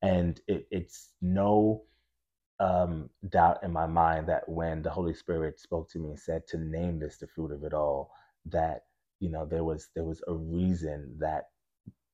and 0.02 0.40
it, 0.48 0.66
it's 0.70 1.10
no 1.22 1.82
um, 2.60 3.10
doubt 3.28 3.58
in 3.62 3.72
my 3.72 3.86
mind 3.86 4.28
that 4.28 4.48
when 4.48 4.82
the 4.82 4.90
holy 4.90 5.14
spirit 5.14 5.60
spoke 5.60 5.90
to 5.90 5.98
me 5.98 6.10
and 6.10 6.18
said 6.18 6.46
to 6.48 6.58
name 6.58 6.98
this 6.98 7.18
the 7.18 7.26
fruit 7.26 7.52
of 7.52 7.64
it 7.64 7.74
all 7.74 8.10
that 8.46 8.84
you 9.20 9.30
know 9.30 9.46
there 9.46 9.64
was 9.64 9.88
there 9.94 10.04
was 10.04 10.22
a 10.28 10.34
reason 10.34 11.16
that 11.20 11.44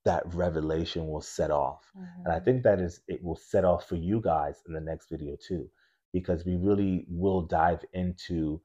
that 0.05 0.23
revelation 0.35 1.09
will 1.09 1.21
set 1.23 1.51
off 1.51 1.93
and 2.25 2.35
I 2.35 2.39
Mhm. 2.39 2.41
think 2.41 2.63
that 2.65 2.81
is 2.81 3.01
it 3.09 3.23
will 3.23 3.37
set 3.37 3.65
off 3.65 3.89
for 3.89 3.97
you 3.97 4.21
guys 4.21 4.63
in 4.67 4.75
the 4.75 4.81
next 4.81 5.09
video 5.11 5.37
too, 5.37 5.69
because 6.13 6.45
we 6.45 6.57
really 6.57 7.07
will 7.09 7.43
dive 7.43 7.85
into 7.93 8.61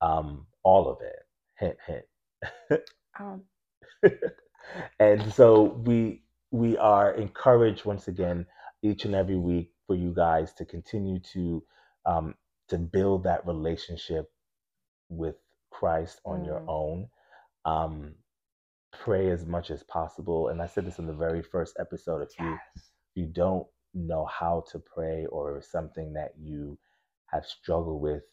um, 0.00 0.46
all 0.62 0.88
of 0.90 0.98
it. 1.02 1.24
Hint, 1.58 1.76
hint. 1.86 2.82
Um, 3.18 3.44
and 5.00 5.32
so 5.32 5.62
we 5.84 6.22
we 6.50 6.76
are 6.78 7.12
encouraged 7.12 7.84
once 7.84 8.08
again 8.08 8.46
each 8.82 9.04
and 9.04 9.14
every 9.14 9.36
week 9.36 9.72
for 9.86 9.94
you 9.94 10.12
guys 10.14 10.52
to 10.54 10.64
continue 10.64 11.18
to 11.20 11.62
um, 12.06 12.34
to 12.68 12.78
build 12.78 13.24
that 13.24 13.46
relationship 13.46 14.30
with 15.08 15.36
Christ 15.70 16.20
on 16.24 16.44
your 16.44 16.62
Mm. 16.62 16.68
own. 16.68 17.08
Um, 17.64 18.14
pray 18.92 19.30
as 19.30 19.46
much 19.46 19.70
as 19.70 19.82
possible. 19.84 20.48
And 20.48 20.62
I 20.62 20.66
said 20.66 20.86
this 20.86 20.98
in 20.98 21.06
the 21.06 21.14
very 21.14 21.42
first 21.42 21.76
episode. 21.80 22.22
If 22.22 22.38
you 22.38 22.54
Yes. 22.54 22.90
if 23.16 23.22
you 23.22 23.26
don't 23.26 23.66
know 23.94 24.26
how 24.26 24.64
to 24.72 24.78
pray 24.80 25.26
or 25.26 25.62
something 25.62 26.14
that 26.14 26.32
you 26.38 26.78
have 27.26 27.46
struggled 27.46 28.02
with, 28.02 28.24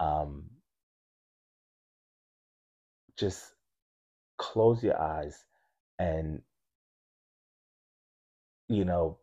um, 0.00 0.50
just 3.18 3.52
close 4.38 4.82
your 4.82 5.00
eyes 5.00 5.44
and 5.98 6.42
you 8.68 8.84
know 8.84 9.18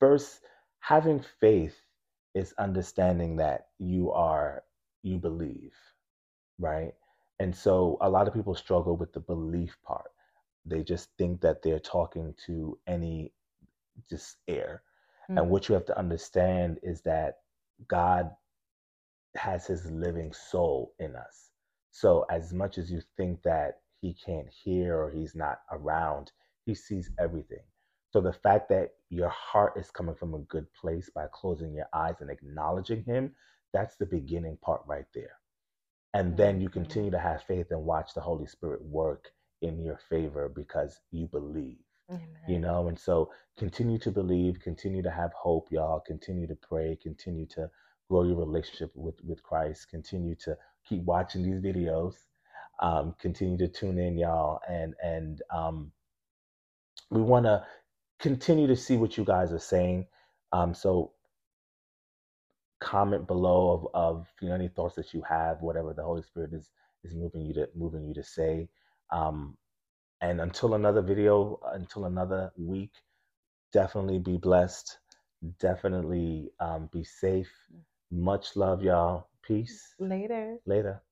first 0.00 0.40
having 0.80 1.24
faith 1.40 1.76
is 2.34 2.54
understanding 2.58 3.36
that 3.36 3.68
you 3.78 4.10
are 4.12 4.64
you 5.02 5.18
believe 5.18 5.74
right 6.58 6.94
and 7.38 7.54
so 7.54 7.96
a 8.00 8.08
lot 8.08 8.26
of 8.28 8.34
people 8.34 8.54
struggle 8.54 8.96
with 8.96 9.12
the 9.12 9.20
belief 9.20 9.76
part 9.84 10.10
they 10.64 10.82
just 10.82 11.10
think 11.18 11.40
that 11.40 11.62
they're 11.62 11.78
talking 11.80 12.34
to 12.46 12.78
any 12.86 13.32
just 14.08 14.36
air 14.48 14.82
and 15.36 15.48
Mm, 15.48 15.50
what 15.50 15.68
you 15.68 15.74
have 15.74 15.84
to 15.86 15.98
understand 15.98 16.78
is 16.82 17.02
that 17.02 17.38
god 17.88 18.30
has 19.36 19.66
his 19.66 19.90
living 19.90 20.32
soul 20.32 20.94
in 20.98 21.14
us. 21.16 21.50
So, 21.90 22.24
as 22.30 22.52
much 22.52 22.78
as 22.78 22.90
you 22.90 23.00
think 23.16 23.42
that 23.42 23.80
he 24.00 24.14
can't 24.14 24.48
hear 24.48 24.96
or 25.00 25.10
he's 25.10 25.34
not 25.34 25.60
around, 25.70 26.32
he 26.64 26.74
sees 26.74 27.10
everything. 27.18 27.62
So, 28.10 28.20
the 28.20 28.32
fact 28.32 28.68
that 28.70 28.90
your 29.10 29.28
heart 29.28 29.74
is 29.76 29.90
coming 29.90 30.14
from 30.14 30.34
a 30.34 30.38
good 30.40 30.72
place 30.72 31.10
by 31.10 31.26
closing 31.32 31.74
your 31.74 31.88
eyes 31.92 32.20
and 32.20 32.30
acknowledging 32.30 33.04
him, 33.04 33.34
that's 33.72 33.96
the 33.96 34.06
beginning 34.06 34.58
part 34.58 34.82
right 34.86 35.06
there. 35.14 35.38
And 36.14 36.36
then 36.36 36.60
you 36.62 36.70
continue 36.70 37.12
to 37.12 37.20
have 37.20 37.44
faith 37.44 37.68
and 37.72 37.84
watch 37.84 38.14
the 38.14 38.22
Holy 38.22 38.46
Spirit 38.46 38.82
work 38.84 39.30
in 39.62 39.84
your 39.84 39.98
favor 40.10 40.48
because 40.48 41.00
you 41.12 41.28
believe 41.28 41.78
you 42.46 42.58
know? 42.60 42.88
And 42.88 42.98
so 42.98 43.30
continue 43.58 43.98
to 44.00 44.10
believe 44.10 44.60
continue 44.60 45.02
to 45.02 45.10
have 45.12 45.32
hope 45.34 45.68
y'all. 45.72 46.00
Continue 46.00 46.48
to 46.48 46.56
pray 46.56 46.98
continue 47.02 47.46
to 47.48 47.70
grow 48.10 48.24
your 48.24 48.36
relationship 48.36 48.92
with 48.96 49.16
with 49.24 49.42
christ 49.42 49.90
continue 49.90 50.34
to 50.36 50.56
keep 50.88 51.02
watching 51.04 51.42
these 51.42 51.60
videos 51.62 52.16
um, 52.80 53.14
continue 53.20 53.58
to 53.58 53.68
tune 53.68 53.98
in 53.98 54.18
y'all. 54.18 54.60
And 54.68 54.94
and 55.02 55.42
um, 55.54 55.92
we 57.10 57.22
want 57.22 57.46
to 57.46 57.64
continue 58.20 58.68
to 58.68 58.76
see 58.76 58.96
what 58.98 59.18
you 59.18 59.24
guys 59.24 59.52
are 59.52 59.60
saying. 59.60 60.06
Um, 60.52 60.74
so 60.74 61.12
comment 62.84 63.26
below 63.26 63.70
of, 63.70 63.88
of 63.94 64.26
you 64.42 64.48
know 64.48 64.54
any 64.54 64.68
thoughts 64.68 64.96
that 64.96 65.14
you 65.14 65.22
have 65.22 65.62
whatever 65.62 65.94
the 65.94 66.02
holy 66.02 66.22
spirit 66.22 66.52
is 66.52 66.70
is 67.04 67.14
moving 67.14 67.42
you 67.42 67.54
to 67.54 67.68
moving 67.74 68.06
you 68.06 68.14
to 68.14 68.22
say 68.22 68.68
um, 69.10 69.56
and 70.20 70.40
until 70.40 70.74
another 70.74 71.02
video 71.02 71.58
until 71.74 72.06
another 72.06 72.52
week 72.56 72.92
Definitely 73.74 74.20
be 74.20 74.36
blessed. 74.36 74.98
Definitely 75.58 76.52
um, 76.60 76.88
be 76.92 77.02
safe. 77.02 77.50
Much 78.12 78.54
love, 78.54 78.84
y'all. 78.84 79.26
Peace. 79.42 79.96
Later. 79.98 80.58
Later. 80.64 81.02